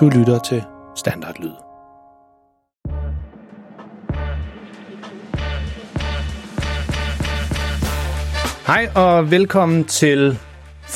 Du 0.00 0.08
lytter 0.08 0.38
til 0.38 0.62
Standardlyd. 0.96 1.52
Hej 8.66 8.88
og 8.94 9.30
velkommen 9.30 9.84
til 9.84 10.38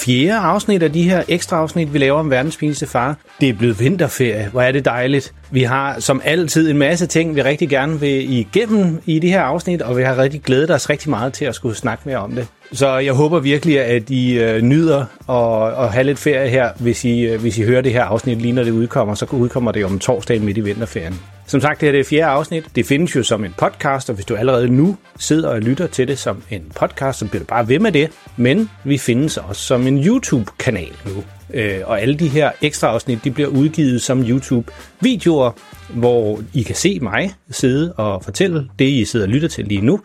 fjerde 0.00 0.38
afsnit 0.38 0.82
af 0.82 0.92
de 0.92 1.02
her 1.02 1.22
ekstra 1.28 1.56
afsnit, 1.56 1.92
vi 1.92 1.98
laver 1.98 2.18
om 2.18 2.30
verdens 2.30 2.56
pinligste 2.56 2.86
far. 2.86 3.16
Det 3.40 3.48
er 3.48 3.52
blevet 3.52 3.80
vinterferie. 3.80 4.48
Hvor 4.52 4.62
er 4.62 4.72
det 4.72 4.84
dejligt. 4.84 5.32
Vi 5.50 5.62
har 5.62 6.00
som 6.00 6.20
altid 6.24 6.70
en 6.70 6.78
masse 6.78 7.06
ting, 7.06 7.36
vi 7.36 7.42
rigtig 7.42 7.68
gerne 7.68 8.00
vil 8.00 8.32
igennem 8.32 9.02
i 9.06 9.18
de 9.18 9.28
her 9.28 9.40
afsnit, 9.40 9.82
og 9.82 9.96
vi 9.96 10.02
har 10.02 10.18
rigtig 10.18 10.42
glædet 10.42 10.70
os 10.70 10.90
rigtig 10.90 11.10
meget 11.10 11.32
til 11.32 11.44
at 11.44 11.54
skulle 11.54 11.76
snakke 11.76 12.02
mere 12.06 12.18
om 12.18 12.32
det. 12.32 12.46
Så 12.72 12.98
jeg 12.98 13.12
håber 13.12 13.40
virkelig, 13.40 13.80
at 13.80 14.10
I 14.10 14.38
øh, 14.38 14.62
nyder 14.62 15.04
at, 15.28 15.84
at 15.84 15.92
have 15.92 16.04
lidt 16.04 16.18
ferie 16.18 16.48
her, 16.48 16.68
hvis 16.78 17.04
I, 17.04 17.20
øh, 17.20 17.40
hvis 17.40 17.58
I 17.58 17.62
hører 17.62 17.80
det 17.80 17.92
her 17.92 18.04
afsnit 18.04 18.42
lige 18.42 18.52
når 18.52 18.64
det 18.64 18.70
udkommer, 18.70 19.14
så 19.14 19.26
udkommer 19.30 19.72
det 19.72 19.84
om 19.84 19.98
torsdagen 19.98 20.44
midt 20.44 20.56
i 20.56 20.60
vinterferien. 20.60 21.20
Som 21.50 21.60
sagt, 21.60 21.80
det 21.80 21.86
her 21.86 21.92
er 21.92 21.96
det 21.96 22.06
fjerde 22.06 22.30
afsnit. 22.30 22.64
Det 22.76 22.86
findes 22.86 23.16
jo 23.16 23.22
som 23.22 23.44
en 23.44 23.54
podcast, 23.58 24.08
og 24.08 24.14
hvis 24.14 24.24
du 24.24 24.36
allerede 24.36 24.68
nu 24.68 24.96
sidder 25.18 25.48
og 25.48 25.60
lytter 25.60 25.86
til 25.86 26.08
det 26.08 26.18
som 26.18 26.42
en 26.50 26.72
podcast, 26.74 27.18
så 27.18 27.26
bliver 27.26 27.38
du 27.38 27.46
bare 27.46 27.68
ved 27.68 27.78
med 27.78 27.92
det. 27.92 28.10
Men 28.36 28.70
vi 28.84 28.98
findes 28.98 29.36
også 29.36 29.62
som 29.62 29.86
en 29.86 30.04
YouTube-kanal 30.04 30.92
nu. 31.04 31.24
Øh, 31.54 31.80
og 31.84 32.00
alle 32.00 32.14
de 32.14 32.28
her 32.28 32.50
ekstra 32.62 32.88
afsnit, 32.88 33.24
de 33.24 33.30
bliver 33.30 33.48
udgivet 33.48 34.02
som 34.02 34.22
YouTube-videoer, 34.22 35.50
hvor 35.88 36.40
I 36.54 36.62
kan 36.62 36.74
se 36.74 36.98
mig 37.00 37.34
sidde 37.50 37.92
og 37.92 38.24
fortælle 38.24 38.68
det, 38.78 38.84
I 38.84 39.04
sidder 39.04 39.26
og 39.26 39.30
lytter 39.30 39.48
til 39.48 39.64
lige 39.64 39.80
nu. 39.80 40.00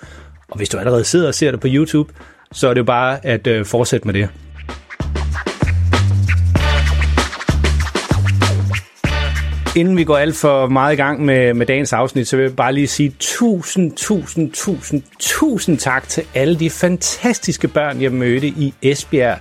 Og 0.47 0.57
hvis 0.57 0.69
du 0.69 0.77
allerede 0.77 1.03
sidder 1.03 1.27
og 1.27 1.35
ser 1.35 1.51
det 1.51 1.59
på 1.59 1.67
YouTube, 1.69 2.13
så 2.51 2.67
er 2.67 2.73
det 2.73 2.79
jo 2.79 2.85
bare 2.85 3.25
at 3.25 3.47
øh, 3.47 3.65
fortsætte 3.65 4.07
med 4.07 4.13
det. 4.13 4.29
Inden 9.75 9.97
vi 9.97 10.03
går 10.03 10.17
alt 10.17 10.35
for 10.35 10.67
meget 10.67 10.93
i 10.93 10.95
gang 10.95 11.25
med, 11.25 11.53
med 11.53 11.65
dagens 11.65 11.93
afsnit, 11.93 12.27
så 12.27 12.35
vil 12.35 12.43
jeg 12.43 12.55
bare 12.55 12.73
lige 12.73 12.87
sige 12.87 13.15
tusind, 13.19 13.91
tusind, 13.91 14.51
tusind, 14.51 15.03
tusind 15.19 15.77
tak 15.77 16.09
til 16.09 16.23
alle 16.33 16.59
de 16.59 16.69
fantastiske 16.69 17.67
børn, 17.67 18.01
jeg 18.01 18.11
mødte 18.11 18.47
i 18.47 18.73
Esbjerg 18.81 19.37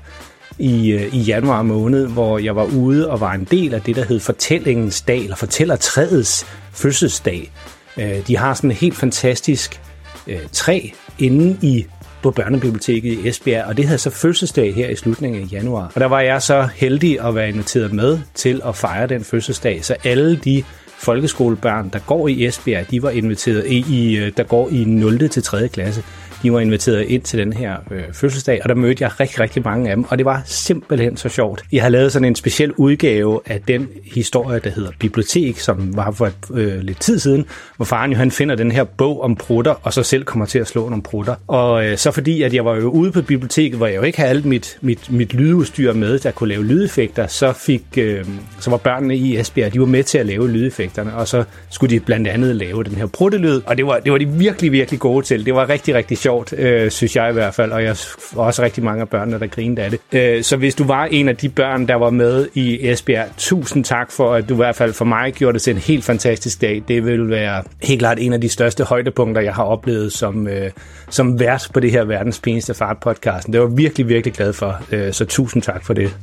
i, 0.59 0.91
øh, 0.91 1.15
i 1.15 1.19
januar 1.19 1.63
måned, 1.63 2.07
hvor 2.07 2.39
jeg 2.39 2.57
var 2.57 2.65
ude 2.65 3.11
og 3.11 3.21
var 3.21 3.33
en 3.33 3.45
del 3.45 3.75
af 3.75 3.83
det, 3.83 3.97
der 3.97 4.05
hed 4.05 4.21
Fortællingens 4.21 5.03
Dag, 5.03 5.19
eller 5.19 5.37
Fortællertræets 5.37 6.47
fødselsdag. 6.73 7.51
Øh, 7.99 8.27
de 8.27 8.37
har 8.37 8.55
sådan 8.55 8.71
et 8.71 8.77
helt 8.77 8.97
fantastisk 8.97 9.81
øh, 10.27 10.41
træ 10.53 10.81
inde 11.19 11.59
i 11.63 11.87
på 12.25 12.31
Børnebiblioteket 12.31 13.13
i 13.13 13.29
Esbjerg, 13.29 13.65
og 13.67 13.77
det 13.77 13.85
havde 13.85 13.99
så 13.99 14.11
fødselsdag 14.11 14.75
her 14.75 14.89
i 14.89 14.97
slutningen 14.97 15.43
af 15.43 15.53
januar. 15.53 15.93
Og 15.95 16.01
der 16.01 16.07
var 16.07 16.21
jeg 16.21 16.43
så 16.43 16.69
heldig 16.75 17.21
at 17.21 17.35
være 17.35 17.49
inviteret 17.49 17.93
med 17.93 18.19
til 18.35 18.61
at 18.65 18.77
fejre 18.77 19.07
den 19.07 19.25
fødselsdag, 19.25 19.85
så 19.85 19.97
alle 20.05 20.37
de 20.37 20.65
folkeskolebørn, 21.05 21.91
der 21.93 21.99
går 21.99 22.29
i 22.29 22.47
Esbjerg, 22.47 22.91
de 22.91 23.03
var 23.03 23.11
inviteret 23.11 23.67
i, 23.67 23.85
i 23.89 24.17
øh, 24.17 24.33
der 24.37 24.43
går 24.43 24.69
i 24.69 24.85
0. 24.85 25.29
til 25.29 25.43
3. 25.43 25.69
klasse 25.69 26.03
de 26.45 26.53
var 26.53 26.61
inviteret 26.61 27.03
ind 27.03 27.23
til 27.23 27.39
den 27.39 27.53
her 27.53 27.77
øh, 27.91 28.03
fødselsdag, 28.13 28.61
og 28.63 28.69
der 28.69 28.75
mødte 28.75 29.05
jeg 29.05 29.21
rigtig, 29.21 29.41
rigtig 29.41 29.63
mange 29.65 29.91
af 29.91 29.97
dem, 29.97 30.05
og 30.09 30.19
det 30.19 30.27
var 30.27 30.43
simpelthen 30.45 31.17
så 31.17 31.29
sjovt. 31.29 31.65
Jeg 31.73 31.83
har 31.83 31.89
lavet 31.89 32.13
sådan 32.13 32.29
en 32.29 32.35
speciel 32.35 32.73
udgave 32.73 33.41
af 33.47 33.61
den 33.69 33.89
historie, 34.15 34.61
der 34.65 34.71
hedder 34.71 34.91
Bibliotek, 34.99 35.59
som 35.59 35.97
var 35.97 36.11
for 36.11 36.27
et, 36.27 36.35
øh, 36.55 36.81
lidt 36.81 37.01
tid 37.01 37.19
siden, 37.19 37.47
hvor 37.77 37.85
faren 37.85 38.11
jo 38.13 38.17
han 38.17 38.31
finder 38.31 38.55
den 38.55 38.73
her 38.73 38.85
bog 38.85 39.23
om 39.23 39.37
prutter, 39.37 39.75
og 39.83 39.93
så 39.93 40.03
selv 40.03 40.25
kommer 40.25 40.47
til 40.47 40.59
at 40.59 40.67
slå 40.67 40.89
nogle 40.89 41.03
prutter. 41.03 41.35
Og 41.47 41.87
øh, 41.87 41.97
så 41.97 42.11
fordi, 42.11 42.43
at 42.43 42.55
jeg 42.55 42.65
var 42.65 42.77
jo 42.77 42.89
ude 42.89 43.13
på 43.13 43.23
biblioteket, 43.23 43.77
hvor 43.77 43.87
jeg 43.87 43.97
jo 43.97 44.03
ikke 44.03 44.19
havde 44.19 44.31
alt 44.31 44.45
mit, 44.45 44.79
mit, 44.81 45.13
mit 45.13 45.35
lydudstyr 45.35 45.93
med, 45.93 46.19
der 46.19 46.31
kunne 46.31 46.49
lave 46.49 46.65
lydeffekter, 46.65 47.27
så 47.27 47.53
fik, 47.53 47.85
øh, 47.99 48.25
så 48.61 48.71
var 48.71 48.77
børnene 48.77 49.17
i 49.17 49.37
Esbjerg, 49.39 49.73
de 49.73 49.81
var 49.81 49.87
med 49.87 50.03
til 50.05 50.19
at 50.19 50.27
lave 50.27 50.51
lydeffekter 50.51 50.94
effekterne, 50.95 51.17
og 51.17 51.29
så 51.29 51.45
skulle 51.71 51.91
de 51.91 52.01
blandt 52.01 52.29
andet 52.29 52.57
lave 52.57 52.85
den 52.85 52.95
her 52.95 53.07
pruttelyd, 53.07 53.61
og 53.67 53.77
det 53.77 53.87
var, 53.87 53.99
det 53.99 54.13
var 54.13 54.19
de 54.19 54.29
virkelig, 54.29 54.73
virkelig 54.73 55.01
gode 55.01 55.25
til. 55.27 55.47
Det 55.47 55.55
var 55.55 55.69
rigtig, 55.69 55.95
rigtig 55.95 56.19
sjovt 56.19 56.53
øh, 56.53 56.91
synes 56.91 57.17
jeg 57.17 57.31
i 57.31 57.33
hvert 57.33 57.55
fald, 57.55 57.73
og 57.73 57.83
jeg 57.83 57.97
også 58.37 58.63
rigtig 58.63 58.85
mange 58.85 59.01
af 59.01 59.09
børnene, 59.09 59.41
der 59.41 59.47
grinede 59.47 59.83
af 59.83 59.91
det. 59.91 60.01
Øh, 60.13 60.43
så 60.43 60.57
hvis 60.57 60.75
du 60.75 60.85
var 60.85 61.05
en 61.05 61.29
af 61.29 61.37
de 61.37 61.49
børn, 61.49 61.89
der 61.89 61.95
var 61.95 62.11
med 62.11 62.49
i 62.55 62.89
Esbjerg, 62.89 63.27
tusind 63.39 63.85
tak 63.85 64.13
for, 64.13 64.35
at 64.35 64.49
du 64.49 64.55
i 64.55 64.57
hvert 64.57 64.77
fald 64.77 64.93
for 64.93 65.05
mig 65.05 65.33
gjorde 65.33 65.53
det 65.53 65.63
til 65.63 65.71
en 65.71 65.79
helt 65.79 66.05
fantastisk 66.05 66.61
dag. 66.61 66.83
Det 66.89 67.05
vil 67.05 67.31
være 67.31 67.63
helt 67.83 67.99
klart 67.99 68.19
en 68.19 68.33
af 68.33 68.41
de 68.41 68.49
største 68.49 68.85
højdepunkter, 68.85 69.43
jeg 69.43 69.55
har 69.55 69.65
oplevet 69.65 70.13
som, 70.13 70.49
øh, 70.49 70.71
som 71.11 71.41
vært 71.41 71.69
på 71.75 71.81
det 71.81 71.91
her 71.91 72.05
Verdens 72.05 72.41
Pineste 72.41 72.75
Fart 72.75 72.97
podcasten. 72.99 73.53
Det 73.53 73.61
var 73.61 73.67
virkelig, 73.67 74.09
virkelig 74.09 74.35
glad 74.35 74.53
for, 74.53 74.81
øh, 74.93 75.13
så 75.13 75.25
tusind 75.25 75.63
tak 75.63 75.85
for 75.85 75.95
det. 75.95 76.17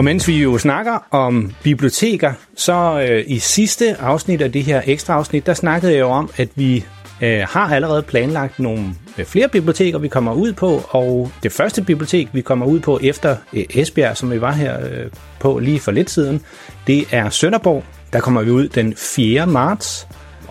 Og 0.00 0.04
mens 0.04 0.28
vi 0.28 0.42
jo 0.42 0.58
snakker 0.58 1.06
om 1.10 1.52
biblioteker, 1.62 2.32
så 2.56 3.06
øh, 3.10 3.24
i 3.26 3.38
sidste 3.38 3.96
afsnit 4.00 4.42
af 4.42 4.52
det 4.52 4.62
her 4.62 4.82
ekstra 4.86 5.14
afsnit, 5.14 5.46
der 5.46 5.54
snakkede 5.54 5.92
jeg 5.92 6.00
jo 6.00 6.08
om, 6.08 6.30
at 6.36 6.48
vi 6.54 6.84
øh, 7.20 7.40
har 7.48 7.74
allerede 7.74 8.02
planlagt 8.02 8.58
nogle 8.58 8.84
øh, 9.18 9.24
flere 9.24 9.48
biblioteker, 9.48 9.98
vi 9.98 10.08
kommer 10.08 10.32
ud 10.32 10.52
på, 10.52 10.82
og 10.88 11.30
det 11.42 11.52
første 11.52 11.82
bibliotek, 11.82 12.28
vi 12.32 12.40
kommer 12.40 12.66
ud 12.66 12.80
på 12.80 12.98
efter 13.02 13.36
øh, 13.52 13.64
Esbjerg, 13.70 14.16
som 14.16 14.30
vi 14.30 14.40
var 14.40 14.52
her 14.52 14.80
øh, 14.80 15.06
på 15.40 15.58
lige 15.58 15.80
for 15.80 15.92
lidt 15.92 16.10
siden, 16.10 16.40
det 16.86 17.04
er 17.10 17.30
Sønderborg. 17.30 17.84
Der 18.12 18.20
kommer 18.20 18.42
vi 18.42 18.50
ud 18.50 18.68
den 18.68 18.94
4. 18.96 19.46
marts 19.46 20.08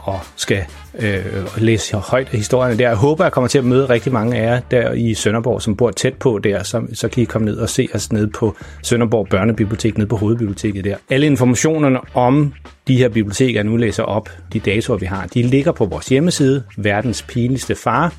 og 0.10 0.20
skal 0.36 0.64
øh, 1.00 1.26
læse 1.58 1.98
højt 1.98 2.28
af 2.32 2.38
historierne 2.38 2.78
der. 2.78 2.88
Jeg 2.88 2.98
håber, 2.98 3.24
jeg 3.24 3.32
kommer 3.32 3.48
til 3.48 3.58
at 3.58 3.66
møde 3.66 3.86
rigtig 3.86 4.14
mange 4.14 4.38
af 4.38 4.44
jer 4.44 4.60
der 4.72 4.94
i 4.94 5.14
Sønderborg, 5.14 5.62
som 5.62 5.76
bor 5.76 5.92
tæt 5.92 6.14
på 6.14 6.40
der, 6.44 6.64
så, 6.64 6.82
så 6.94 7.08
kan 7.08 7.24
I 7.24 7.26
komme 7.26 7.46
ned 7.46 7.58
og 7.58 7.70
se 7.70 7.88
os 7.94 8.12
ned 8.12 8.28
på 8.28 8.56
Sønderborg 8.84 9.28
Børnebibliotek, 9.30 9.98
nede 9.98 10.08
på 10.08 10.18
hovedbiblioteket 10.18 10.84
der. 10.84 10.96
Alle 11.10 11.26
informationerne 11.26 12.00
om 12.14 12.54
de 12.88 12.98
her 12.98 13.10
biblioteker, 13.10 13.54
jeg 13.60 13.64
nu 13.64 13.78
læser 13.78 14.04
op, 14.04 14.30
de 14.54 14.60
datoer, 14.60 14.98
vi 14.98 15.06
har, 15.06 15.26
de 15.26 15.44
ligger 15.44 15.72
på 15.72 15.86
vores 15.86 16.08
hjemmeside, 16.08 16.64
Verdens 16.78 17.22
Pinligste 17.22 17.76
Far. 17.76 18.14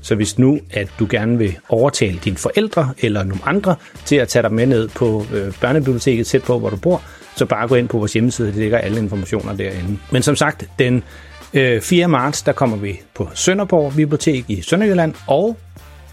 Så 0.00 0.14
hvis 0.14 0.38
nu, 0.38 0.58
at 0.70 0.88
du 0.98 1.06
gerne 1.10 1.38
vil 1.38 1.56
overtale 1.68 2.18
dine 2.24 2.36
forældre 2.36 2.90
eller 2.98 3.24
nogle 3.24 3.42
andre 3.46 3.76
til 4.04 4.16
at 4.16 4.28
tage 4.28 4.42
dig 4.42 4.52
med 4.52 4.66
ned 4.66 4.88
på 4.88 5.26
øh, 5.34 5.52
børnebiblioteket 5.60 6.26
tæt 6.26 6.42
på, 6.42 6.58
hvor 6.58 6.70
du 6.70 6.76
bor, 6.76 7.02
så 7.36 7.46
bare 7.46 7.68
gå 7.68 7.74
ind 7.74 7.88
på 7.88 7.98
vores 7.98 8.12
hjemmeside, 8.12 8.48
det 8.48 8.56
ligger 8.56 8.78
alle 8.78 8.98
informationer 8.98 9.56
derinde. 9.56 9.98
Men 10.12 10.22
som 10.22 10.36
sagt, 10.36 10.64
den 10.78 11.02
Øh, 11.54 11.80
4. 11.80 12.08
Marts, 12.08 12.42
der 12.42 12.52
kommer 12.52 12.76
vi 12.76 13.00
på 13.14 13.28
Sønderborg 13.34 13.92
Bibliotek 13.96 14.44
i 14.48 14.62
Sønderjylland, 14.62 15.14
og 15.26 15.56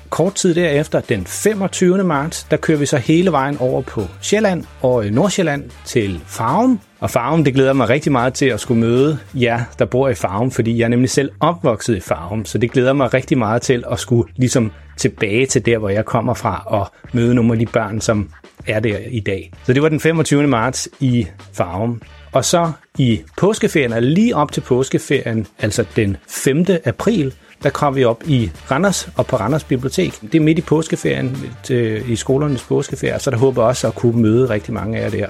kort 0.10 0.36
tid 0.36 0.56
derefter, 0.56 1.02
den 1.02 1.26
25. 1.26 2.04
marts, 2.04 2.44
der 2.44 2.58
kører 2.58 2.78
vi 2.78 2.86
så 2.86 2.98
hele 2.98 3.32
vejen 3.32 3.58
over 3.60 3.82
på 3.82 4.02
Sjælland 4.22 4.64
og 4.82 5.06
øh, 5.06 5.12
Nordsjælland 5.12 5.64
til 5.86 6.22
Farum. 6.26 6.80
Og 7.00 7.10
Farum, 7.10 7.44
det 7.44 7.54
glæder 7.54 7.74
mig 7.74 7.90
rigtig 7.90 8.12
meget 8.12 8.34
til 8.34 8.46
at 8.46 8.60
skulle 8.60 8.80
møde 8.80 9.18
jer, 9.34 9.60
der 9.80 9.86
bor 9.86 10.10
i 10.10 10.14
Farum, 10.14 10.52
fordi 10.52 10.78
jeg 10.78 10.84
er 10.84 10.90
nemlig 10.90 11.10
selv 11.10 11.32
opvokset 11.40 11.96
i 11.96 12.00
Farum, 12.00 12.46
så 12.46 12.58
det 12.58 12.72
glæder 12.72 12.94
mig 12.94 13.14
rigtig 13.14 13.38
meget 13.38 13.62
til 13.62 13.84
at 13.92 14.00
skulle 14.00 14.32
ligesom 14.36 14.72
tilbage 14.98 15.46
til 15.46 15.66
der, 15.66 15.78
hvor 15.78 15.90
jeg 15.90 16.06
kommer 16.06 16.34
fra, 16.34 16.64
og 16.66 16.92
møde 17.14 17.36
nogle 17.36 17.54
af 17.54 17.60
de 17.60 17.66
børn, 17.66 18.02
som 18.02 18.30
er 18.68 18.80
der 18.80 18.98
i 19.12 19.20
dag. 19.20 19.52
Så 19.64 19.74
det 19.74 19.82
var 19.82 19.90
den 19.90 20.00
25. 20.00 20.48
marts 20.48 20.90
i 21.00 21.28
Farum. 21.54 22.02
Og 22.34 22.46
så 22.46 22.72
i 22.98 23.22
påskeferien, 23.38 23.94
eller 23.94 24.10
lige 24.10 24.36
op 24.36 24.52
til 24.52 24.62
påskeferien, 24.62 25.48
altså 25.60 25.86
den 25.96 26.18
5. 26.28 26.66
april, 26.86 27.34
der 27.64 27.70
kom 27.70 27.96
vi 27.96 28.04
op 28.04 28.24
i 28.28 28.52
Randers 28.72 29.10
og 29.16 29.28
på 29.28 29.36
Randers 29.36 29.64
Bibliotek. 29.64 30.22
Det 30.22 30.36
er 30.36 30.40
midt 30.40 30.58
i 30.58 30.62
påskeferien, 30.62 31.38
øh, 31.72 32.10
i 32.10 32.16
skolernes 32.16 32.64
påskeferie, 32.64 33.20
så 33.20 33.32
der 33.32 33.38
håber 33.38 33.62
jeg 33.62 33.70
også 33.70 33.88
at 33.88 33.96
kunne 33.96 34.22
møde 34.22 34.50
rigtig 34.50 34.74
mange 34.74 35.00
af 35.00 35.04
jer 35.04 35.10
der. 35.10 35.28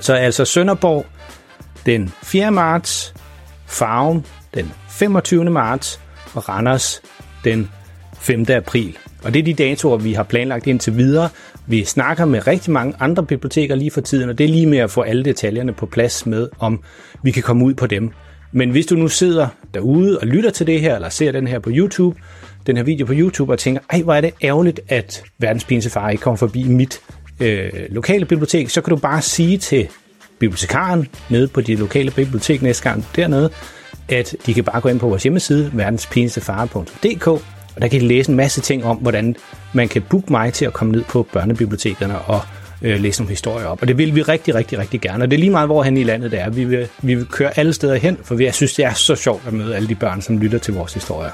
Så 0.00 0.14
altså 0.14 0.44
Sønderborg 0.44 1.06
den 1.86 2.12
4. 2.22 2.50
marts, 2.50 3.14
Farven 3.66 4.26
den 4.54 4.72
25. 4.88 5.44
marts 5.44 6.00
og 6.34 6.48
Randers 6.48 7.02
den 7.44 7.70
5. 8.18 8.46
april. 8.48 8.98
Og 9.24 9.34
det 9.34 9.40
er 9.40 9.44
de 9.44 9.54
datoer, 9.54 9.96
vi 9.96 10.12
har 10.12 10.22
planlagt 10.22 10.66
indtil 10.66 10.96
videre. 10.96 11.28
Vi 11.66 11.84
snakker 11.84 12.24
med 12.24 12.46
rigtig 12.46 12.72
mange 12.72 12.94
andre 13.00 13.26
biblioteker 13.26 13.74
lige 13.74 13.90
for 13.90 14.00
tiden, 14.00 14.28
og 14.28 14.38
det 14.38 14.44
er 14.44 14.48
lige 14.48 14.66
med 14.66 14.78
at 14.78 14.90
få 14.90 15.00
alle 15.00 15.24
detaljerne 15.24 15.72
på 15.72 15.86
plads 15.86 16.26
med, 16.26 16.48
om 16.58 16.82
vi 17.22 17.30
kan 17.30 17.42
komme 17.42 17.64
ud 17.64 17.74
på 17.74 17.86
dem. 17.86 18.10
Men 18.52 18.70
hvis 18.70 18.86
du 18.86 18.94
nu 18.94 19.08
sidder 19.08 19.48
derude 19.74 20.18
og 20.18 20.26
lytter 20.26 20.50
til 20.50 20.66
det 20.66 20.80
her, 20.80 20.94
eller 20.94 21.08
ser 21.08 21.32
den 21.32 21.46
her 21.46 21.58
på 21.58 21.70
YouTube, 21.72 22.20
den 22.66 22.76
her 22.76 22.84
video 22.84 23.06
på 23.06 23.12
YouTube, 23.16 23.52
og 23.52 23.58
tænker, 23.58 23.80
ej, 23.90 24.02
hvor 24.02 24.14
er 24.14 24.20
det 24.20 24.34
ærgerligt, 24.42 24.80
at 24.88 25.24
verdens 25.38 25.64
pinsefar 25.64 26.10
ikke 26.10 26.22
kommer 26.22 26.36
forbi 26.36 26.68
mit 26.68 27.00
øh, 27.40 27.70
lokale 27.90 28.24
bibliotek, 28.24 28.68
så 28.68 28.80
kan 28.80 28.90
du 28.90 28.96
bare 28.96 29.22
sige 29.22 29.58
til 29.58 29.88
bibliotekaren 30.38 31.08
nede 31.30 31.48
på 31.48 31.60
dit 31.60 31.78
lokale 31.78 32.10
bibliotek 32.10 32.62
næste 32.62 32.82
gang 32.82 33.06
dernede, 33.16 33.50
at 34.08 34.36
de 34.46 34.54
kan 34.54 34.64
bare 34.64 34.80
gå 34.80 34.88
ind 34.88 35.00
på 35.00 35.08
vores 35.08 35.22
hjemmeside, 35.22 35.70
verdenspinsefare.dk, 35.74 37.44
og 37.76 37.82
der 37.82 37.88
kan 37.88 38.00
I 38.00 38.04
læse 38.04 38.30
en 38.30 38.36
masse 38.36 38.60
ting 38.60 38.84
om, 38.84 38.96
hvordan 38.96 39.36
man 39.72 39.88
kan 39.88 40.02
booke 40.02 40.32
mig 40.32 40.52
til 40.52 40.64
at 40.64 40.72
komme 40.72 40.92
ned 40.92 41.04
på 41.04 41.26
børnebibliotekerne 41.32 42.18
og 42.18 42.40
øh, 42.82 43.00
læse 43.00 43.20
nogle 43.20 43.30
historier 43.30 43.66
op. 43.66 43.82
Og 43.82 43.88
det 43.88 43.98
vil 43.98 44.14
vi 44.14 44.22
rigtig, 44.22 44.54
rigtig, 44.54 44.78
rigtig 44.78 45.00
gerne. 45.00 45.24
Og 45.24 45.30
det 45.30 45.36
er 45.36 45.40
lige 45.40 45.50
meget, 45.50 45.68
hvor 45.68 45.82
hen 45.82 45.96
i 45.96 46.04
landet 46.04 46.30
det 46.30 46.40
er. 46.40 46.50
Vi 46.50 46.64
vil, 46.64 46.88
vi 47.02 47.14
vil 47.14 47.26
køre 47.26 47.58
alle 47.58 47.72
steder 47.72 47.94
hen, 47.94 48.18
for 48.22 48.42
jeg 48.42 48.54
synes, 48.54 48.74
det 48.74 48.84
er 48.84 48.92
så 48.92 49.14
sjovt 49.14 49.42
at 49.46 49.52
møde 49.52 49.76
alle 49.76 49.88
de 49.88 49.94
børn, 49.94 50.22
som 50.22 50.38
lytter 50.38 50.58
til 50.58 50.74
vores 50.74 50.94
historier. 50.94 51.30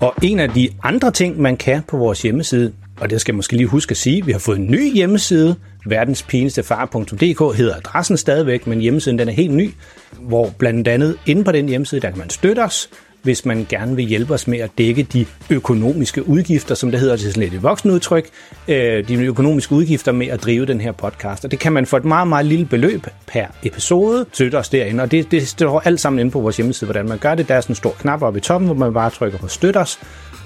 Og 0.00 0.14
en 0.22 0.40
af 0.40 0.50
de 0.50 0.68
andre 0.82 1.10
ting, 1.10 1.40
man 1.40 1.56
kan 1.56 1.82
på 1.88 1.96
vores 1.96 2.22
hjemmeside, 2.22 2.72
og 3.00 3.10
det 3.10 3.20
skal 3.20 3.32
jeg 3.32 3.36
måske 3.36 3.56
lige 3.56 3.66
huske 3.66 3.90
at 3.90 3.96
sige, 3.96 4.24
vi 4.24 4.32
har 4.32 4.38
fået 4.38 4.58
en 4.58 4.70
ny 4.70 4.94
hjemmeside, 4.94 5.56
verdenspinestefar.dk 5.86 7.56
hedder 7.56 7.74
adressen 7.74 8.16
stadigvæk, 8.16 8.66
men 8.66 8.80
hjemmesiden 8.80 9.18
den 9.18 9.28
er 9.28 9.32
helt 9.32 9.52
ny, 9.52 9.70
hvor 10.20 10.54
blandt 10.58 10.88
andet 10.88 11.16
inde 11.26 11.44
på 11.44 11.52
den 11.52 11.68
hjemmeside, 11.68 12.00
der 12.00 12.10
kan 12.10 12.18
man 12.18 12.30
støtte 12.30 12.60
os, 12.64 12.90
hvis 13.22 13.44
man 13.44 13.66
gerne 13.68 13.96
vil 13.96 14.04
hjælpe 14.04 14.34
os 14.34 14.48
med 14.48 14.58
at 14.58 14.70
dække 14.78 15.02
de 15.02 15.26
økonomiske 15.50 16.28
udgifter, 16.28 16.74
som 16.74 16.90
det 16.90 17.00
hedder 17.00 17.16
til 17.16 17.28
sådan 17.28 17.42
lidt 17.42 17.54
et 17.54 17.62
voksenudtryk, 17.62 18.28
øh, 18.68 19.08
de 19.08 19.14
økonomiske 19.24 19.72
udgifter 19.72 20.12
med 20.12 20.26
at 20.26 20.42
drive 20.42 20.66
den 20.66 20.80
her 20.80 20.92
podcast. 20.92 21.44
Og 21.44 21.50
det 21.50 21.58
kan 21.58 21.72
man 21.72 21.86
for 21.86 21.96
et 21.96 22.04
meget, 22.04 22.28
meget 22.28 22.46
lille 22.46 22.66
beløb 22.66 23.06
per 23.26 23.46
episode 23.62 24.26
støtte 24.32 24.56
os 24.56 24.68
derinde. 24.68 25.02
Og 25.02 25.10
det, 25.10 25.30
det 25.30 25.48
står 25.48 25.80
alt 25.84 26.00
sammen 26.00 26.20
inde 26.20 26.30
på 26.30 26.40
vores 26.40 26.56
hjemmeside, 26.56 26.86
hvordan 26.86 27.08
man 27.08 27.18
gør 27.18 27.34
det. 27.34 27.48
Der 27.48 27.54
er 27.54 27.60
sådan 27.60 27.72
en 27.72 27.76
stor 27.76 27.94
knap 28.00 28.22
oppe 28.22 28.38
i 28.38 28.40
toppen, 28.40 28.66
hvor 28.66 28.76
man 28.76 28.94
bare 28.94 29.10
trykker 29.10 29.38
på 29.38 29.48
støt 29.48 29.76
os, 29.76 29.98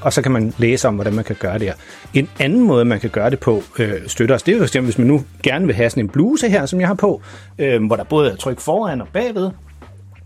og 0.03 0.13
så 0.13 0.23
kan 0.23 0.33
man 0.33 0.55
læse 0.59 0.89
om, 0.89 0.95
hvordan 0.95 1.15
man 1.15 1.25
kan 1.25 1.37
gøre 1.41 1.59
det 1.59 1.73
En 2.15 2.29
anden 2.41 2.61
måde, 2.61 2.85
man 2.85 3.01
kan 3.01 3.11
gøre 3.11 3.31
det 3.31 3.39
på, 3.39 3.63
øh, 3.79 3.93
støtter 4.07 4.35
os, 4.35 4.43
det 4.43 4.55
er 4.55 4.77
jo 4.77 4.83
hvis 4.83 4.99
man 4.99 5.07
nu 5.07 5.25
gerne 5.43 5.67
vil 5.67 5.75
have 5.75 5.91
sådan 5.91 6.05
en 6.05 6.09
bluse 6.09 6.49
her, 6.49 6.67
som 6.67 6.81
jeg 6.81 6.89
har 6.89 6.95
på, 6.95 7.23
øh, 7.59 7.85
hvor 7.85 7.97
der 7.97 8.05
både 8.05 8.31
er 8.31 8.37
tryk 8.37 8.61
foran 8.61 9.01
og 9.01 9.09
bagved, 9.13 9.51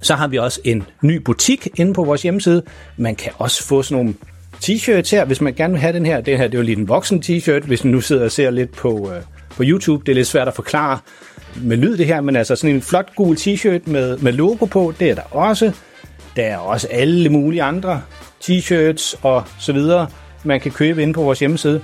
så 0.01 0.15
har 0.15 0.29
vi 0.29 0.39
også 0.39 0.61
en 0.65 0.87
ny 1.03 1.17
butik 1.17 1.69
inde 1.77 1.95
på 1.95 2.05
vores 2.05 2.23
hjemmeside. 2.23 2.63
Man 2.97 3.17
kan 3.17 3.33
også 3.39 3.65
få 3.65 3.83
sådan 3.83 4.05
nogle 4.05 4.15
t-shirts 4.65 5.11
her, 5.11 5.25
hvis 5.25 5.41
man 5.41 5.55
gerne 5.55 5.73
vil 5.73 5.81
have 5.81 5.93
den 5.93 6.07
her. 6.07 6.21
Det 6.21 6.39
her 6.39 6.45
det 6.45 6.55
er 6.55 6.59
jo 6.59 6.65
lige 6.65 6.79
en 6.79 6.89
voksen 6.89 7.23
t-shirt, 7.27 7.67
hvis 7.67 7.85
man 7.85 7.93
nu 7.93 8.01
sidder 8.01 8.25
og 8.25 8.31
ser 8.31 8.51
lidt 8.51 8.73
på, 8.73 9.11
øh, 9.15 9.23
på 9.57 9.63
YouTube. 9.67 10.05
Det 10.07 10.13
er 10.13 10.17
lidt 10.17 10.27
svært 10.27 10.49
at 10.49 10.55
forklare 10.55 10.99
med 11.57 11.77
lyd 11.77 11.97
det 11.97 12.07
her, 12.07 12.21
men 12.21 12.37
altså 12.37 12.57
sådan 12.57 12.75
en 12.75 12.83
flot 12.83 13.15
gul 13.17 13.37
t-shirt 13.37 13.91
med, 13.91 14.19
med 14.19 14.33
logo 14.33 14.65
på, 14.65 14.93
det 15.01 15.11
er 15.11 15.15
der 15.15 15.37
også. 15.37 15.73
Der 16.37 16.43
er 16.43 16.57
også 16.57 16.89
alle 16.91 17.29
mulige 17.29 17.63
andre 17.63 18.03
t-shirts 18.45 19.19
og 19.23 19.45
så 19.59 19.73
videre, 19.73 20.07
man 20.45 20.61
kan 20.61 20.73
købe 20.73 21.03
inde 21.03 21.15
på 21.15 21.23
vores 21.23 21.39
hjemmeside. 21.39 21.81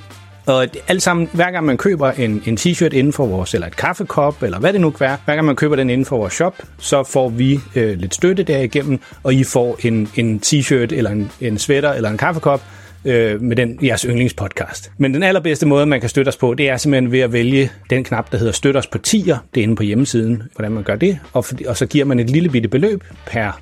Og 0.47 0.67
alt 0.89 1.03
sammen, 1.03 1.29
hver 1.33 1.51
gang 1.51 1.67
man 1.67 1.77
køber 1.77 2.11
en, 2.11 2.43
en 2.47 2.59
t-shirt 2.61 2.93
inden 2.93 3.13
for 3.13 3.27
vores, 3.27 3.55
eller 3.55 3.67
et 3.67 3.77
kaffekop, 3.77 4.43
eller 4.43 4.59
hvad 4.59 4.73
det 4.73 4.81
nu 4.81 4.91
kan 4.91 5.01
være, 5.01 5.17
hver 5.25 5.35
gang 5.35 5.47
man 5.47 5.57
køber 5.57 5.77
den 5.77 5.91
inden 5.91 6.07
for 6.07 6.17
vores 6.17 6.33
shop, 6.33 6.55
så 6.79 7.03
får 7.03 7.29
vi 7.29 7.61
øh, 7.75 7.99
lidt 7.99 8.15
støtte 8.15 8.43
derigennem, 8.43 9.01
og 9.23 9.35
I 9.35 9.45
får 9.45 9.79
en, 9.83 10.09
en 10.15 10.41
t-shirt, 10.47 10.95
eller 10.95 11.11
en, 11.11 11.31
en 11.41 11.59
sweater, 11.59 11.93
eller 11.93 12.11
en 12.11 12.19
kaffekop, 12.19 12.63
øh, 13.05 13.43
med 13.43 13.57
den 13.57 13.79
jeres 13.83 14.03
yndlingspodcast. 14.03 14.93
Men 14.99 15.15
den 15.15 15.23
allerbedste 15.23 15.67
måde, 15.67 15.87
man 15.87 16.01
kan 16.01 16.09
støtte 16.09 16.29
os 16.29 16.37
på, 16.37 16.55
det 16.55 16.69
er 16.69 16.77
simpelthen 16.77 17.13
ved 17.13 17.21
at 17.21 17.33
vælge 17.33 17.71
den 17.91 18.05
knap, 18.05 18.33
der 18.33 18.39
hedder 18.39 18.53
Støt 18.53 18.77
os 18.77 18.87
på 18.87 18.99
tier. 18.99 19.39
Det 19.55 19.61
er 19.61 19.63
inde 19.63 19.77
på 19.77 19.83
hjemmesiden, 19.83 20.43
hvordan 20.55 20.73
man 20.73 20.83
gør 20.83 20.97
det. 20.97 21.19
Og, 21.33 21.45
for, 21.45 21.55
og 21.67 21.77
så 21.77 21.87
giver 21.87 22.05
man 22.05 22.21
et 22.21 22.31
lille 22.31 22.49
bitte 22.49 22.69
beløb 22.69 23.05
per 23.27 23.61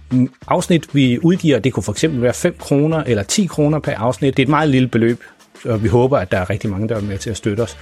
afsnit, 0.49 0.95
vi 0.95 1.19
udgiver. 1.23 1.59
Det 1.59 1.73
kunne 1.73 1.83
for 1.83 1.93
eksempel 1.93 2.23
være 2.23 2.35
5 2.35 2.55
kroner 2.59 3.03
eller 3.07 3.23
10 3.23 3.47
kroner 3.47 3.79
per 3.79 3.95
afsnit. 3.97 4.37
Det 4.37 4.43
er 4.43 4.47
et 4.47 4.51
meget 4.51 4.69
lille 4.69 4.89
beløb, 4.89 5.21
og 5.65 5.83
vi 5.83 5.89
håber, 5.89 6.19
at 6.19 6.33
der 6.33 6.39
er 6.39 6.51
rigtig 6.51 6.71
mange, 6.71 6.89
der 6.89 6.97
er 6.97 7.01
med 7.01 7.19
til 7.19 7.31
at 7.31 7.37
støtte 7.37 7.61
os. 7.61 7.77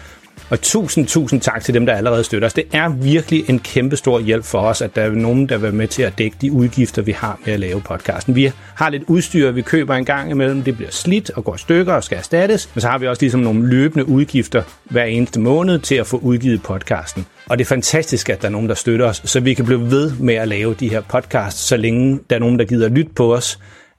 Og 0.51 0.61
tusind, 0.61 1.07
tusind 1.07 1.41
tak 1.41 1.65
til 1.65 1.75
dem, 1.75 1.87
der 1.87 1.95
allerede 1.95 2.25
støtter 2.25 2.47
os. 2.47 2.55
Det 2.55 2.65
er 2.73 2.89
virkelig 2.89 3.51
en 3.51 3.59
kæmpe 3.59 3.97
stor 3.97 4.21
hjælp 4.21 4.45
for 4.45 4.59
os, 4.59 4.83
at 4.83 4.97
der 4.97 5.03
er 5.03 5.11
nogen, 5.11 5.49
der 5.49 5.59
vil 5.59 5.75
med 5.75 5.89
til 5.89 6.03
at 6.03 6.19
dække 6.19 6.37
de 6.41 6.53
udgifter, 6.53 7.03
vi 7.03 7.13
har 7.13 7.39
med 7.45 7.55
at 7.55 7.61
lave 7.61 7.81
podcasten. 7.81 8.35
Vi 8.35 8.53
har 8.75 8.91
lidt 8.91 9.03
udstyr, 9.07 9.51
vi 9.51 9.63
køber 9.63 9.95
en 9.95 10.05
gang 10.05 10.31
imellem. 10.31 10.63
Det 10.63 10.77
bliver 10.77 10.91
slidt 10.91 11.31
og 11.31 11.45
går 11.45 11.55
i 11.55 11.59
stykker 11.59 11.93
og 11.93 12.05
skal 12.05 12.19
erstattes. 12.19 12.71
Men 12.75 12.81
så 12.81 12.89
har 12.89 12.99
vi 12.99 13.07
også 13.07 13.23
ligesom 13.23 13.41
nogle 13.41 13.69
løbende 13.69 14.09
udgifter 14.09 14.63
hver 14.85 15.05
eneste 15.05 15.41
måned 15.41 15.79
til 15.79 15.95
at 15.95 16.07
få 16.07 16.17
udgivet 16.17 16.63
podcasten. 16.63 17.27
Og 17.47 17.59
det 17.59 17.65
er 17.65 17.69
fantastisk, 17.69 18.31
at 18.31 18.43
der 18.43 18.49
er 18.49 18.53
nogen, 18.53 18.69
der 18.69 18.75
støtter 18.75 19.07
os, 19.07 19.23
så 19.25 19.41
vi 19.41 19.55
kan 19.55 19.65
blive 19.65 19.91
ved 19.91 20.13
med 20.19 20.35
at 20.35 20.49
lave 20.49 20.75
de 20.75 20.89
her 20.89 21.01
podcasts, 21.01 21.61
så 21.61 21.77
længe 21.77 22.21
der 22.31 22.37
er 22.37 22.41
nogen, 22.41 22.59
der 22.59 22.65
gider 22.65 22.89
lytte 22.89 23.13
på 23.15 23.35
os. 23.35 23.59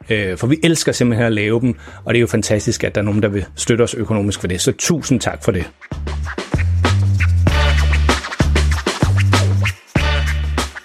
Øh, 0.10 0.38
for 0.38 0.48
vi 0.48 0.60
elsker 0.64 0.92
simpelthen 0.92 1.26
at 1.26 1.34
lave 1.34 1.62
dem, 1.62 1.76
og 2.06 2.14
det 2.14 2.18
er 2.18 2.22
jo 2.22 2.28
fantastisk, 2.28 2.84
at 2.84 2.96
der 2.96 3.02
er 3.02 3.06
nogen, 3.06 3.24
der 3.24 3.30
vil 3.30 3.46
støtte 3.56 3.82
os 3.82 3.94
økonomisk 3.94 4.40
for 4.40 4.48
det. 4.48 4.62
Så 4.62 4.72
tusind 4.72 5.20
tak 5.20 5.44
for 5.44 5.52
det. 5.52 5.70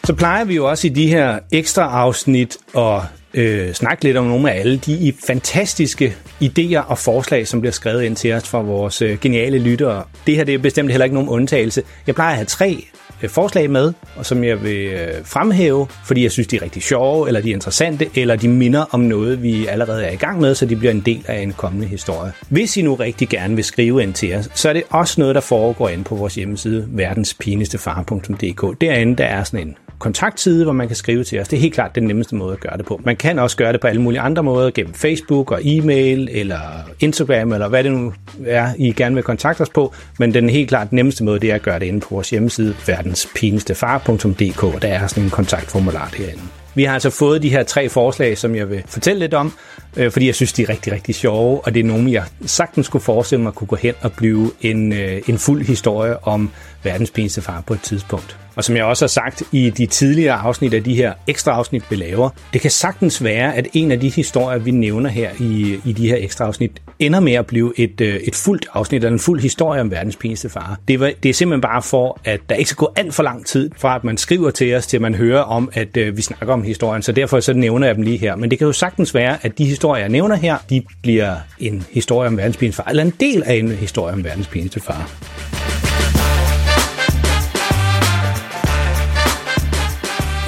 Så 0.05 0.15
plejer 0.15 0.45
vi 0.45 0.55
jo 0.55 0.71
også 0.71 0.87
i 0.87 0.91
de 0.91 1.07
her 1.07 1.39
ekstra 1.53 1.83
afsnit 1.83 2.57
at 2.77 3.01
øh, 3.35 3.73
snakke 3.73 4.05
lidt 4.05 4.17
om 4.17 4.27
nogle 4.27 4.53
af 4.53 4.61
alle 4.61 4.79
de 4.79 5.13
fantastiske 5.27 6.17
idéer 6.43 6.79
og 6.79 6.99
forslag, 6.99 7.47
som 7.47 7.61
bliver 7.61 7.73
skrevet 7.73 8.03
ind 8.03 8.17
til 8.17 8.33
os 8.33 8.49
fra 8.49 8.61
vores 8.61 9.03
øh, 9.03 9.19
geniale 9.21 9.59
lyttere. 9.59 10.05
Det 10.27 10.37
her 10.37 10.45
det 10.45 10.55
er 10.55 10.59
bestemt 10.59 10.91
heller 10.91 11.05
ikke 11.05 11.15
nogen 11.15 11.29
undtagelse. 11.29 11.83
Jeg 12.07 12.15
plejer 12.15 12.31
at 12.31 12.37
have 12.37 12.47
tre 12.47 12.85
Øh, 13.25 13.31
forslag 13.31 13.71
med, 13.71 13.93
og 14.17 14.27
som 14.27 14.45
jeg 14.45 14.63
vil 14.63 14.87
øh, 14.87 15.09
fremhæve, 15.25 15.87
fordi 16.05 16.23
jeg 16.23 16.31
synes, 16.31 16.47
de 16.47 16.57
er 16.57 16.63
rigtig 16.63 16.83
sjove, 16.83 17.29
eller 17.29 17.41
de 17.41 17.51
er 17.51 17.55
interessante, 17.55 18.09
eller 18.15 18.37
de 18.37 18.49
minder 18.49 18.85
om 18.91 19.01
noget, 19.01 19.43
vi 19.43 19.67
allerede 19.67 20.05
er 20.05 20.13
i 20.13 20.17
gang 20.17 20.41
med, 20.41 20.55
så 20.55 20.67
de 20.67 20.77
bliver 20.77 20.93
en 20.93 21.01
del 21.01 21.25
af 21.27 21.39
en 21.39 21.53
kommende 21.53 21.87
historie. 21.87 22.33
Hvis 22.49 22.77
I 22.77 22.83
nu 22.83 22.95
rigtig 22.95 23.29
gerne 23.29 23.55
vil 23.55 23.65
skrive 23.65 24.03
ind 24.03 24.15
til 24.15 24.35
os, 24.35 24.49
så 24.55 24.69
er 24.69 24.73
det 24.73 24.83
også 24.91 25.21
noget, 25.21 25.35
der 25.35 25.41
foregår 25.41 25.89
inde 25.89 26.05
på 26.05 26.15
vores 26.15 26.35
hjemmeside, 26.35 26.87
verdenspinestefar.dk. 26.89 28.81
Derinde 28.81 29.17
der 29.17 29.25
er 29.25 29.45
sådan 29.45 29.67
en 29.67 29.77
kontaktside, 30.05 30.65
hvor 30.65 30.73
man 30.73 30.87
kan 30.87 30.97
skrive 30.97 31.25
til 31.25 31.41
os. 31.41 31.49
Det 31.49 31.57
er 31.57 31.61
helt 31.61 31.75
klart 31.75 31.95
den 31.95 32.03
nemmeste 32.03 32.35
måde 32.35 32.53
at 32.53 32.61
gøre 32.61 32.77
det 32.77 32.87
på. 32.87 33.01
Man 33.05 33.17
kan 33.17 33.39
også 33.39 33.57
gøre 33.57 33.73
det 33.73 33.81
på 33.81 33.87
alle 33.87 34.03
mulige 34.03 34.21
andre 34.21 34.43
måder, 34.43 34.71
gennem 34.71 34.95
Facebook 34.95 35.51
og 35.51 35.61
e-mail, 35.63 36.29
eller 36.33 36.61
Instagram, 37.01 37.53
eller 37.53 37.69
hvad 37.69 37.85
det 37.85 37.93
nu 37.93 38.13
er, 38.47 38.69
I 38.79 38.93
gerne 38.93 39.15
vil 39.15 39.25
kontakte 39.25 39.61
os 39.61 39.69
på. 39.69 39.95
Men 40.19 40.35
den 40.35 40.49
helt 40.49 40.69
klart 40.69 40.93
nemmeste 40.93 41.25
måde, 41.25 41.41
det 41.41 41.51
er 41.51 41.55
at 41.55 41.63
gøre 41.63 41.79
det 41.79 41.87
inde 41.87 42.01
på 42.01 42.07
vores 42.11 42.31
hjemmeside, 42.31 42.75
verdenspinestefar.dk, 42.87 44.65
og 44.65 44.83
der 44.83 44.89
er 44.89 45.07
sådan 45.07 45.25
en 45.25 45.31
kontaktformular 45.31 46.15
derinde. 46.19 46.43
Vi 46.75 46.85
har 46.85 46.95
altså 46.95 47.11
fået 47.11 47.43
de 47.43 47.51
her 47.51 47.63
tre 47.63 47.89
forslag, 47.89 48.39
som 48.39 48.55
jeg 48.55 48.71
vil 48.71 48.83
fortælle 48.87 49.21
lidt 49.21 49.35
om, 49.35 49.53
øh, 49.97 50.11
fordi 50.11 50.27
jeg 50.27 50.35
synes, 50.35 50.53
de 50.53 50.63
er 50.63 50.69
rigtig, 50.69 50.93
rigtig 50.93 51.15
sjove, 51.15 51.61
og 51.61 51.75
det 51.75 51.81
er 51.81 51.85
nogen, 51.85 52.13
jeg 52.13 52.25
sagtens 52.47 52.87
skulle 52.87 53.03
forestille 53.03 53.43
mig 53.43 53.53
kunne 53.53 53.69
gå 53.69 53.77
hen 53.77 53.95
og 54.01 54.13
blive 54.13 54.51
en, 54.61 54.93
øh, 54.93 55.23
en 55.29 55.39
fuld 55.39 55.67
historie 55.67 56.27
om 56.27 56.51
verdens 56.83 57.11
pineste 57.11 57.43
far 57.43 57.63
på 57.67 57.75
et 57.75 57.81
tidspunkt. 57.81 58.39
Og 58.57 58.65
som 58.65 58.77
jeg 58.77 58.85
også 58.85 59.05
har 59.05 59.09
sagt 59.09 59.43
i 59.53 59.71
de 59.71 59.87
tidligere 59.87 60.35
afsnit 60.35 60.75
af 60.75 60.85
de 60.85 60.95
her 60.95 61.13
ekstra 61.27 61.53
afsnit, 61.53 61.91
vi 61.91 61.97
laver, 61.97 62.31
det 62.53 62.61
kan 62.61 62.71
sagtens 62.71 63.25
være, 63.25 63.55
at 63.55 63.69
en 63.73 63.91
af 63.93 64.01
de 64.01 64.09
historier, 64.09 64.59
vi 64.59 64.71
nævner 64.71 65.11
her 65.11 65.31
i, 65.41 65.81
i 65.85 65.93
de 65.93 66.09
her 66.09 66.17
ekstra 66.21 66.45
afsnit, 66.45 66.83
ender 66.99 67.21
med 67.21 67.33
at 67.33 67.47
blive 67.47 67.73
et, 67.77 68.01
øh, 68.01 68.15
et 68.15 68.35
fuldt 68.35 68.67
afsnit, 68.73 69.05
eller 69.05 69.13
en 69.13 69.19
fuld 69.19 69.41
historie 69.41 69.81
om 69.81 69.91
verdens 69.91 70.17
pineste 70.17 70.49
far. 70.49 70.79
Det, 70.89 71.01
var, 71.01 71.13
det 71.23 71.29
er 71.29 71.33
simpelthen 71.35 71.61
bare 71.61 71.83
for, 71.83 72.21
at 72.25 72.41
der 72.49 72.55
ikke 72.55 72.71
skal 72.71 72.77
gå 72.77 72.93
alt 72.97 73.15
for 73.15 73.23
lang 73.23 73.47
tid, 73.47 73.71
fra 73.77 73.97
at 73.97 74.05
man 74.05 74.17
skriver 74.17 74.51
til 74.51 74.75
os, 74.75 74.87
til 74.87 75.01
man 75.01 75.15
hører 75.15 75.43
om, 75.43 75.71
at 75.73 75.97
øh, 75.97 76.17
vi 76.17 76.23
snakker 76.23 76.53
om 76.53 76.63
historien. 76.63 77.03
Så 77.03 77.13
derfor 77.13 77.41
så 77.41 77.53
nævner 77.53 77.87
jeg 77.87 77.97
dem 77.97 78.05
lige 78.05 78.19
her. 78.19 78.37
Men 78.37 78.51
det 78.51 78.59
kan 78.59 78.67
jo 78.67 78.73
sagtens 78.73 79.15
være, 79.15 79.39
at 79.43 79.59
de 79.59 79.65
historier, 79.65 79.84
jeg 79.85 80.09
nævner 80.09 80.37
her, 80.37 80.57
de 80.71 80.83
bliver 81.03 81.37
en 81.59 81.87
historie 81.91 82.29
om 82.29 82.37
verdens 82.37 82.77
far, 82.77 82.85
eller 82.89 83.03
en 83.03 83.13
del 83.21 83.43
af 83.47 83.55
en 83.55 83.69
historie 83.69 84.13
om 84.13 84.25
verdens 84.25 84.47
pineste 84.47 84.81
far. 84.81 85.11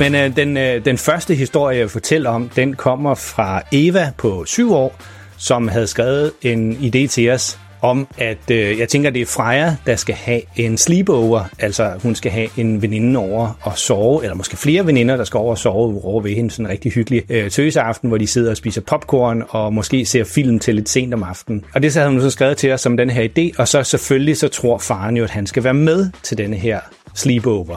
Men 0.00 0.14
øh, 0.14 0.36
den, 0.36 0.56
øh, 0.56 0.84
den 0.84 0.98
første 0.98 1.34
historie, 1.34 1.78
jeg 1.78 1.90
fortæller 1.90 2.30
om, 2.30 2.48
den 2.48 2.74
kommer 2.74 3.14
fra 3.14 3.62
Eva 3.72 4.12
på 4.18 4.44
syv 4.44 4.72
år, 4.74 4.96
som 5.36 5.68
havde 5.68 5.86
skrevet 5.86 6.32
en 6.42 6.72
idé 6.72 7.06
til 7.06 7.30
os 7.30 7.58
om, 7.82 8.08
at 8.18 8.50
øh, 8.50 8.78
jeg 8.78 8.88
tænker, 8.88 9.10
det 9.10 9.22
er 9.22 9.26
Freja, 9.26 9.76
der 9.86 9.96
skal 9.96 10.14
have 10.14 10.40
en 10.56 10.78
sleepover. 10.78 11.44
Altså, 11.58 11.92
hun 12.02 12.14
skal 12.14 12.32
have 12.32 12.48
en 12.56 12.82
veninde 12.82 13.18
over 13.18 13.58
og 13.62 13.78
sove, 13.78 14.22
eller 14.22 14.34
måske 14.34 14.56
flere 14.56 14.86
veninder, 14.86 15.16
der 15.16 15.24
skal 15.24 15.38
over 15.38 15.50
og 15.50 15.58
sove 15.58 16.04
over 16.04 16.20
ved 16.20 16.34
hende. 16.34 16.50
Sådan 16.50 16.66
en 16.66 16.70
rigtig 16.70 16.92
hyggelig 16.92 17.22
øh, 17.28 17.50
tøseaften, 17.50 18.08
hvor 18.08 18.18
de 18.18 18.26
sidder 18.26 18.50
og 18.50 18.56
spiser 18.56 18.80
popcorn 18.80 19.42
og 19.48 19.74
måske 19.74 20.04
ser 20.06 20.24
film 20.24 20.58
til 20.58 20.74
lidt 20.74 20.88
sent 20.88 21.14
om 21.14 21.22
aftenen. 21.22 21.64
Og 21.74 21.82
det 21.82 21.92
så 21.92 22.00
havde 22.00 22.12
hun 22.12 22.20
så 22.20 22.30
skrevet 22.30 22.56
til 22.56 22.72
os 22.72 22.80
som 22.80 22.96
den 22.96 23.10
her 23.10 23.28
idé, 23.28 23.60
og 23.60 23.68
så 23.68 23.82
selvfølgelig 23.82 24.36
så 24.36 24.48
tror 24.48 24.78
faren 24.78 25.16
jo, 25.16 25.24
at 25.24 25.30
han 25.30 25.46
skal 25.46 25.64
være 25.64 25.74
med 25.74 26.10
til 26.22 26.38
denne 26.38 26.56
her 26.56 26.80
sleepover. 27.16 27.76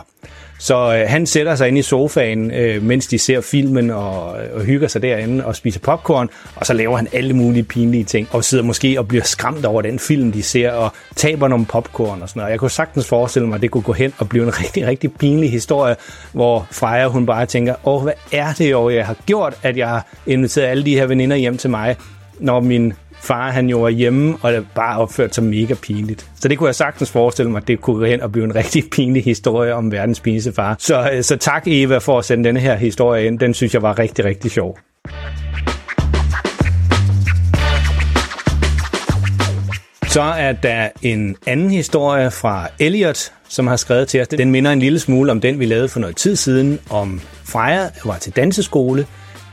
Så 0.59 0.95
øh, 0.95 1.09
han 1.09 1.25
sætter 1.25 1.55
sig 1.55 1.67
ind 1.67 1.77
i 1.77 1.81
sofaen, 1.81 2.51
øh, 2.51 2.83
mens 2.83 3.07
de 3.07 3.19
ser 3.19 3.41
filmen 3.41 3.89
og, 3.89 4.43
øh, 4.43 4.55
og 4.55 4.61
hygger 4.61 4.87
sig 4.87 5.01
derinde 5.01 5.45
og 5.45 5.55
spiser 5.55 5.79
popcorn, 5.79 6.29
og 6.55 6.65
så 6.65 6.73
laver 6.73 6.97
han 6.97 7.07
alle 7.13 7.33
mulige 7.33 7.63
pinlige 7.63 8.03
ting, 8.03 8.27
og 8.31 8.43
sidder 8.43 8.63
måske 8.63 8.99
og 8.99 9.07
bliver 9.07 9.23
skræmt 9.23 9.65
over 9.65 9.81
den 9.81 9.99
film, 9.99 10.31
de 10.31 10.43
ser, 10.43 10.71
og 10.71 10.91
taber 11.15 11.47
nogle 11.47 11.65
popcorn 11.65 12.21
og 12.21 12.29
sådan 12.29 12.39
noget. 12.39 12.51
Jeg 12.51 12.59
kunne 12.59 12.71
sagtens 12.71 13.07
forestille 13.07 13.47
mig, 13.47 13.55
at 13.55 13.61
det 13.61 13.71
kunne 13.71 13.83
gå 13.83 13.93
hen 13.93 14.13
og 14.17 14.29
blive 14.29 14.43
en 14.43 14.59
rigtig, 14.63 14.87
rigtig 14.87 15.13
pinlig 15.13 15.51
historie, 15.51 15.95
hvor 16.31 16.67
Freja 16.71 17.07
hun 17.07 17.25
bare 17.25 17.45
tænker, 17.45 17.75
åh, 17.87 18.03
hvad 18.03 18.13
er 18.31 18.53
det 18.53 18.71
jo, 18.71 18.89
jeg 18.89 19.05
har 19.05 19.15
gjort, 19.25 19.53
at 19.63 19.77
jeg 19.77 19.87
har 19.89 20.07
inviteret 20.25 20.65
alle 20.65 20.85
de 20.85 20.95
her 20.95 21.05
veninder 21.05 21.35
hjem 21.35 21.57
til 21.57 21.69
mig, 21.69 21.95
når 22.39 22.59
min 22.59 22.93
far 23.21 23.51
han 23.51 23.69
jo 23.69 23.79
var 23.79 23.89
hjemme, 23.89 24.37
og 24.41 24.53
det 24.53 24.67
bare 24.75 24.99
opført 24.99 25.35
sig 25.35 25.43
mega 25.43 25.73
pinligt. 25.73 26.27
Så 26.39 26.47
det 26.47 26.57
kunne 26.57 26.67
jeg 26.67 26.75
sagtens 26.75 27.11
forestille 27.11 27.51
mig, 27.51 27.61
at 27.61 27.67
det 27.67 27.81
kunne 27.81 27.97
gå 27.97 28.05
hen 28.05 28.21
og 28.21 28.31
blive 28.31 28.45
en 28.45 28.55
rigtig 28.61 28.83
pinlig 28.91 29.23
historie 29.23 29.73
om 29.73 29.91
verdens 29.91 30.19
pinligste 30.19 30.53
far. 30.53 30.75
Så, 30.79 31.09
øh, 31.13 31.23
så 31.23 31.37
tak 31.37 31.63
Eva 31.67 31.97
for 31.97 32.19
at 32.19 32.25
sende 32.25 32.43
denne 32.43 32.59
her 32.59 32.75
historie 32.75 33.25
ind. 33.25 33.39
Den 33.39 33.53
synes 33.53 33.73
jeg 33.73 33.81
var 33.81 33.99
rigtig, 33.99 34.25
rigtig 34.25 34.51
sjov. 34.51 34.77
Så 40.07 40.21
er 40.21 40.51
der 40.51 40.89
en 41.01 41.35
anden 41.47 41.71
historie 41.71 42.31
fra 42.31 42.67
Elliot, 42.79 43.31
som 43.49 43.67
har 43.67 43.75
skrevet 43.75 44.07
til 44.07 44.21
os. 44.21 44.27
Den 44.27 44.51
minder 44.51 44.71
en 44.71 44.79
lille 44.79 44.99
smule 44.99 45.31
om 45.31 45.41
den, 45.41 45.59
vi 45.59 45.65
lavede 45.65 45.89
for 45.89 45.99
noget 45.99 46.15
tid 46.15 46.35
siden, 46.35 46.79
om 46.89 47.21
Freja 47.43 47.89
var 48.05 48.17
til 48.17 48.35
danseskole 48.35 49.05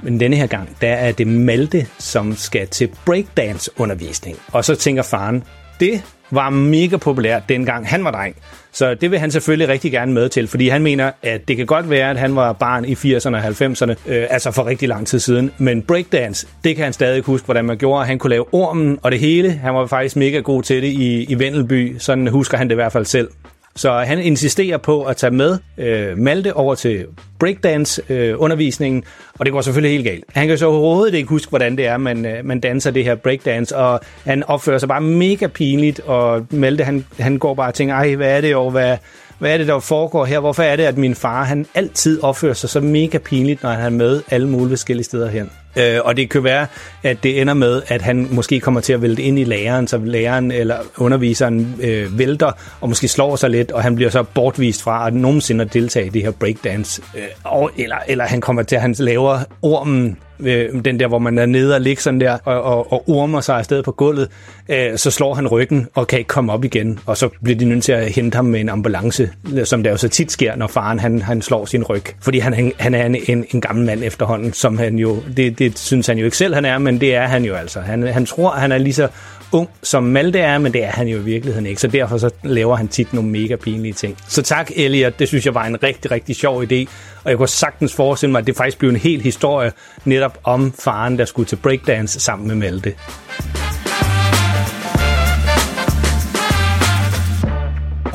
men 0.02 0.20
denne 0.20 0.36
her 0.36 0.46
gang, 0.46 0.68
der 0.80 0.92
er 0.92 1.12
det 1.12 1.26
Malte, 1.26 1.86
som 1.98 2.36
skal 2.36 2.68
til 2.68 2.88
breakdance 3.04 3.70
undervisning. 3.76 4.36
Og 4.52 4.64
så 4.64 4.74
tænker 4.74 5.02
faren, 5.02 5.44
det 5.80 6.02
var 6.30 6.50
mega 6.50 6.96
populært 6.96 7.42
dengang 7.48 7.88
han 7.88 8.04
var 8.04 8.10
dreng. 8.10 8.36
Så 8.72 8.94
det 8.94 9.10
vil 9.10 9.18
han 9.18 9.30
selvfølgelig 9.30 9.68
rigtig 9.68 9.92
gerne 9.92 10.12
med 10.12 10.28
til, 10.28 10.48
fordi 10.48 10.68
han 10.68 10.82
mener, 10.82 11.10
at 11.22 11.48
det 11.48 11.56
kan 11.56 11.66
godt 11.66 11.90
være, 11.90 12.10
at 12.10 12.16
han 12.16 12.36
var 12.36 12.52
barn 12.52 12.84
i 12.84 12.94
80'erne 12.94 13.36
og 13.36 13.44
90'erne, 13.44 13.94
øh, 14.06 14.26
altså 14.30 14.50
for 14.50 14.66
rigtig 14.66 14.88
lang 14.88 15.06
tid 15.06 15.18
siden. 15.18 15.50
Men 15.58 15.82
breakdance, 15.82 16.46
det 16.64 16.76
kan 16.76 16.84
han 16.84 16.92
stadig 16.92 17.22
huske, 17.22 17.44
hvordan 17.44 17.64
man 17.64 17.78
gjorde. 17.78 18.06
Han 18.06 18.18
kunne 18.18 18.30
lave 18.30 18.54
ormen 18.54 18.98
og 19.02 19.12
det 19.12 19.20
hele. 19.20 19.50
Han 19.50 19.74
var 19.74 19.86
faktisk 19.86 20.16
mega 20.16 20.38
god 20.38 20.62
til 20.62 20.82
det 20.82 20.88
i, 20.88 21.24
i 21.24 21.38
Vendelby. 21.38 21.96
Sådan 21.98 22.26
husker 22.26 22.58
han 22.58 22.68
det 22.68 22.74
i 22.74 22.80
hvert 22.80 22.92
fald 22.92 23.04
selv. 23.04 23.28
Så 23.76 23.92
han 23.92 24.18
insisterer 24.18 24.76
på 24.78 25.02
at 25.02 25.16
tage 25.16 25.30
med 25.30 25.58
øh, 25.78 26.18
Malte 26.18 26.54
over 26.54 26.74
til 26.74 27.06
breakdance-undervisningen, 27.38 28.98
øh, 29.06 29.32
og 29.38 29.46
det 29.46 29.52
går 29.52 29.60
selvfølgelig 29.60 29.92
helt 29.92 30.04
galt. 30.04 30.24
Han 30.34 30.48
kan 30.48 30.58
så 30.58 30.66
overhovedet 30.66 31.14
ikke 31.14 31.28
huske, 31.28 31.50
hvordan 31.50 31.76
det 31.76 31.86
er, 31.86 31.96
man, 31.96 32.26
øh, 32.26 32.44
man 32.44 32.60
danser 32.60 32.90
det 32.90 33.04
her 33.04 33.14
breakdance, 33.14 33.76
og 33.76 34.00
han 34.24 34.42
opfører 34.42 34.78
sig 34.78 34.88
bare 34.88 35.00
mega 35.00 35.46
pinligt, 35.46 36.00
og 36.00 36.46
Malte 36.50 36.84
han, 36.84 37.04
han 37.18 37.38
går 37.38 37.54
bare 37.54 37.68
og 37.68 37.74
tænker, 37.74 37.94
ej, 37.94 38.14
hvad 38.14 38.36
er 38.36 38.40
det 38.40 38.52
jo, 38.52 38.70
hvad, 38.70 38.96
hvad 39.38 39.52
er 39.52 39.58
det, 39.58 39.66
der 39.66 39.80
foregår 39.80 40.24
her? 40.24 40.40
Hvorfor 40.40 40.62
er 40.62 40.76
det, 40.76 40.82
at 40.82 40.98
min 40.98 41.14
far 41.14 41.44
han 41.44 41.66
altid 41.74 42.22
opfører 42.22 42.54
sig 42.54 42.70
så 42.70 42.80
mega 42.80 43.18
pinligt, 43.18 43.62
når 43.62 43.70
han 43.70 43.84
er 43.84 43.90
med 43.90 44.22
alle 44.30 44.48
mulige 44.48 44.70
forskellige 44.70 45.04
steder 45.04 45.28
hen? 45.28 45.50
Øh, 45.76 46.00
og 46.04 46.16
det 46.16 46.30
kan 46.30 46.44
være, 46.44 46.66
at 47.02 47.22
det 47.22 47.40
ender 47.40 47.54
med, 47.54 47.82
at 47.88 48.02
han 48.02 48.28
måske 48.30 48.60
kommer 48.60 48.80
til 48.80 48.92
at 48.92 49.02
vælte 49.02 49.22
ind 49.22 49.38
i 49.38 49.44
læreren, 49.44 49.88
så 49.88 49.98
læreren 49.98 50.50
eller 50.50 50.76
underviseren 50.96 51.74
øh, 51.80 52.18
vælter 52.18 52.52
og 52.80 52.88
måske 52.88 53.08
slår 53.08 53.36
sig 53.36 53.50
lidt, 53.50 53.72
og 53.72 53.82
han 53.82 53.96
bliver 53.96 54.10
så 54.10 54.22
bortvist 54.22 54.82
fra 54.82 55.06
at 55.06 55.14
nogensinde 55.14 55.64
at 55.64 55.74
deltage 55.74 56.06
i 56.06 56.08
det 56.08 56.22
her 56.22 56.30
breakdance. 56.30 57.02
Øh, 57.16 57.22
og, 57.44 57.70
eller, 57.76 57.96
eller 58.08 58.24
han 58.24 58.40
kommer 58.40 58.62
til, 58.62 58.76
at 58.76 58.82
han 58.82 58.94
laver 58.98 59.38
ormen 59.62 60.18
øh, 60.40 60.84
den 60.84 61.00
der, 61.00 61.08
hvor 61.08 61.18
man 61.18 61.38
er 61.38 61.46
nede 61.46 61.74
og 61.74 61.80
ligger 61.80 62.02
sådan 62.02 62.20
der, 62.20 62.38
og, 62.44 62.62
og, 62.62 62.92
og 62.92 63.08
ormer 63.08 63.40
sig 63.40 63.56
afsted 63.56 63.82
på 63.82 63.92
gulvet, 63.92 64.28
øh, 64.68 64.98
så 64.98 65.10
slår 65.10 65.34
han 65.34 65.48
ryggen 65.48 65.88
og 65.94 66.06
kan 66.06 66.18
ikke 66.18 66.28
komme 66.28 66.52
op 66.52 66.64
igen, 66.64 66.98
og 67.06 67.16
så 67.16 67.28
bliver 67.42 67.58
de 67.58 67.64
nødt 67.64 67.84
til 67.84 67.92
at 67.92 68.10
hente 68.12 68.36
ham 68.36 68.44
med 68.44 68.60
en 68.60 68.68
ambulance, 68.68 69.30
som 69.64 69.82
der 69.82 69.90
jo 69.90 69.96
så 69.96 70.08
tit 70.08 70.32
sker, 70.32 70.56
når 70.56 70.66
faren 70.66 70.98
han, 70.98 71.22
han 71.22 71.42
slår 71.42 71.64
sin 71.64 71.84
ryg, 71.84 72.04
fordi 72.20 72.38
han, 72.38 72.72
han 72.78 72.94
er 72.94 73.06
en, 73.06 73.16
en, 73.28 73.44
en 73.50 73.60
gammel 73.60 73.86
mand 73.86 74.04
efterhånden, 74.04 74.52
som 74.52 74.78
han 74.78 74.98
jo, 74.98 75.22
det, 75.36 75.58
det 75.58 75.78
synes 75.78 76.06
han 76.06 76.18
jo 76.18 76.24
ikke 76.24 76.36
selv, 76.36 76.54
han 76.54 76.64
er, 76.64 76.78
men 76.78 77.00
det 77.00 77.14
er 77.14 77.26
han 77.26 77.44
jo 77.44 77.54
altså. 77.54 77.80
Han, 77.80 78.02
han 78.02 78.26
tror, 78.26 78.50
han 78.50 78.72
er 78.72 78.78
lige 78.78 78.94
så 78.94 79.08
ung, 79.52 79.68
som 79.82 80.02
Malte 80.02 80.38
er, 80.38 80.58
men 80.58 80.72
det 80.72 80.84
er 80.84 80.90
han 80.90 81.08
jo 81.08 81.18
i 81.18 81.22
virkeligheden 81.22 81.66
ikke. 81.66 81.80
Så 81.80 81.88
derfor 81.88 82.18
så 82.18 82.30
laver 82.44 82.76
han 82.76 82.88
tit 82.88 83.12
nogle 83.12 83.30
mega 83.30 83.56
pinlige 83.56 83.92
ting. 83.92 84.16
Så 84.28 84.42
tak, 84.42 84.70
Elliot. 84.76 85.18
Det 85.18 85.28
synes 85.28 85.46
jeg 85.46 85.54
var 85.54 85.64
en 85.64 85.82
rigtig, 85.82 86.10
rigtig 86.10 86.36
sjov 86.36 86.62
idé. 86.62 86.86
Og 87.24 87.30
jeg 87.30 87.36
kunne 87.36 87.48
sagtens 87.48 87.94
forestille 87.94 88.32
mig, 88.32 88.38
at 88.38 88.46
det 88.46 88.56
faktisk 88.56 88.78
blev 88.78 88.90
en 88.90 88.96
hel 88.96 89.20
historie 89.20 89.72
netop 90.04 90.38
om 90.44 90.72
faren, 90.78 91.18
der 91.18 91.24
skulle 91.24 91.46
til 91.46 91.56
breakdance 91.56 92.20
sammen 92.20 92.48
med 92.48 92.54
Malte. 92.54 92.94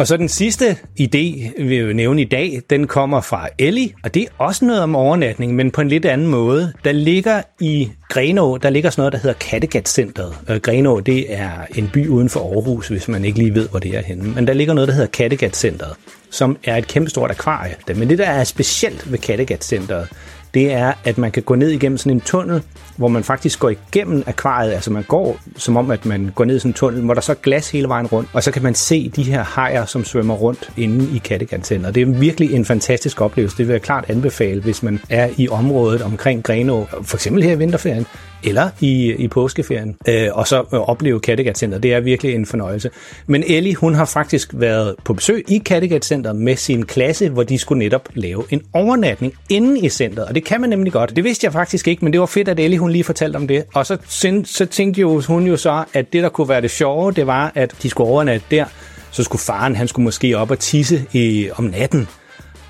Og 0.02 0.08
så 0.08 0.18
den 0.18 0.30
sidste 0.30 0.78
idé, 1.00 1.62
vi 1.64 1.82
vil 1.86 1.96
nævne 1.96 2.22
i 2.22 2.26
dag, 2.26 2.62
den 2.70 2.88
kommer 2.88 3.22
fra 3.22 3.48
Ellie, 3.60 3.90
og 4.04 4.14
det 4.14 4.24
er 4.24 4.28
også 4.38 4.66
noget 4.66 4.82
om 4.82 4.96
overnatning, 4.96 5.56
men 5.56 5.72
på 5.72 5.82
en 5.82 5.88
lidt 5.88 6.06
anden 6.06 6.28
måde. 6.28 6.74
Der 6.84 6.92
ligger 6.92 7.42
i 7.60 7.92
Grenå, 8.10 8.58
der 8.58 8.70
ligger 8.70 8.90
sådan 8.90 9.02
noget, 9.02 9.14
der 9.14 9.20
hedder 9.20 9.36
Kattegat-centret. 9.40 10.36
Øh, 10.50 10.58
Grenå, 10.58 11.00
det 11.00 11.34
er 11.34 11.52
en 11.76 11.90
by 11.94 12.08
uden 12.08 12.30
for 12.30 12.40
Aarhus, 12.40 12.88
hvis 12.88 13.08
man 13.08 13.26
ikke 13.26 13.38
lige 13.38 13.54
ved, 13.54 13.70
hvor 13.70 13.80
det 13.80 13.98
er 13.98 14.02
henne. 14.02 14.24
Men 14.24 14.48
der 14.48 14.54
ligger 14.54 14.74
noget, 14.74 14.88
der 14.88 14.94
hedder 14.94 15.08
Kattegat-centret, 15.08 15.94
som 16.30 16.58
er 16.64 16.78
et 16.78 16.88
kæmpestort 16.88 17.32
akvarie. 17.32 17.76
Men 17.96 18.10
det, 18.10 18.18
der 18.18 18.26
er 18.26 18.44
specielt 18.44 19.12
ved 19.12 19.20
Kattegat-centret, 19.20 20.08
det 20.54 20.74
er, 20.74 20.94
at 21.04 21.18
man 21.18 21.32
kan 21.32 21.44
gå 21.44 21.56
ned 21.56 21.70
igennem 21.70 21.98
sådan 21.98 22.12
en 22.12 22.22
tunnel, 22.22 22.62
hvor 22.98 23.08
man 23.08 23.24
faktisk 23.24 23.60
går 23.60 23.70
igennem 23.70 24.24
akvariet, 24.28 24.72
altså 24.72 24.92
man 24.92 25.04
går 25.04 25.40
som 25.58 25.78
om, 25.78 25.92
at 25.92 26.06
man 26.06 26.32
går 26.36 26.46
ned 26.46 26.56
i 26.56 26.60
sådan 26.60 26.70
en 26.70 26.74
tunnel, 26.74 27.02
hvor 27.02 27.14
der 27.14 27.22
så 27.22 27.32
er 27.32 27.36
glas 27.36 27.72
hele 27.72 27.88
vejen 27.88 28.08
rundt, 28.08 28.30
og 28.34 28.44
så 28.44 28.52
kan 28.52 28.64
man 28.64 28.76
se 28.76 29.10
de 29.10 29.24
her 29.24 29.44
hajer, 29.44 29.86
som 29.86 30.04
svømmer 30.04 30.34
rundt 30.34 30.70
inde 30.78 31.16
i 31.16 31.18
kattegat 31.18 31.72
Og 31.86 31.96
det 31.96 32.02
er 32.02 32.06
virkelig 32.06 32.54
en 32.54 32.66
fantastisk 32.66 33.22
oplevelse. 33.22 33.58
Det 33.58 33.68
vil 33.68 33.74
jeg 33.74 33.82
klart 33.82 34.06
anbefale, 34.08 34.62
hvis 34.62 34.84
man 34.84 35.00
er 35.10 35.30
i 35.38 35.50
området 35.50 36.02
omkring 36.02 36.44
Grenå, 36.44 36.86
for 37.04 37.18
eksempel 37.18 37.44
her 37.44 37.52
i 37.52 37.58
vinterferien, 37.58 38.06
eller 38.44 38.70
i, 38.80 39.14
i 39.14 39.28
påskeferien, 39.28 39.96
øh, 40.08 40.28
og 40.32 40.48
så 40.48 40.64
opleve 40.72 41.20
kattegat 41.20 41.58
Center. 41.58 41.78
Det 41.78 41.94
er 41.94 42.00
virkelig 42.00 42.36
en 42.36 42.46
fornøjelse. 42.46 42.90
Men 43.28 43.44
Ellie, 43.48 43.76
hun 43.76 43.96
har 43.96 44.06
faktisk 44.06 44.50
været 44.54 44.96
på 45.04 45.14
besøg 45.14 45.46
i 45.48 45.58
kattegat 45.58 46.06
Center 46.06 46.34
med 46.34 46.56
sin 46.56 46.86
klasse, 46.86 47.30
hvor 47.30 47.44
de 47.44 47.58
skulle 47.58 47.80
netop 47.80 48.10
lave 48.14 48.44
en 48.50 48.62
overnatning 48.74 49.34
inde 49.50 49.80
i 49.80 49.90
centret, 49.90 50.26
og 50.26 50.36
det 50.36 50.44
kan 50.44 50.62
man 50.62 50.70
nemlig 50.70 50.94
godt. 50.94 51.16
Det 51.16 51.24
vidste 51.24 51.46
jeg 51.46 51.54
faktisk 51.54 51.88
ikke, 51.88 52.06
men 52.06 52.14
det 52.14 52.20
var 52.20 52.26
fedt, 52.26 52.48
at 52.48 52.60
Ellie 52.60 52.80
hun 52.80 52.92
lige 52.92 53.04
fortalte 53.04 53.38
om 53.38 53.48
det. 53.48 53.64
Og 53.74 53.86
så, 53.86 53.98
så 54.46 54.66
tænkte 54.66 55.02
jo, 55.02 55.22
hun 55.28 55.48
jo 55.48 55.58
så, 55.58 55.84
at 55.94 56.14
det, 56.14 56.24
der 56.24 56.30
kunne 56.30 56.50
være 56.50 56.62
det 56.62 56.72
sjove, 56.72 57.12
det 57.12 57.28
var, 57.28 57.52
at 57.56 57.76
de 57.84 57.90
skulle 57.90 58.10
overnatte 58.10 58.46
der, 58.52 58.66
så 59.12 59.24
skulle 59.24 59.42
faren, 59.42 59.76
han 59.76 59.88
skulle 59.88 60.04
måske 60.04 60.38
op 60.38 60.52
og 60.52 60.60
tisse 60.60 61.06
i, 61.14 61.50
om 61.58 61.64
natten. 61.64 62.08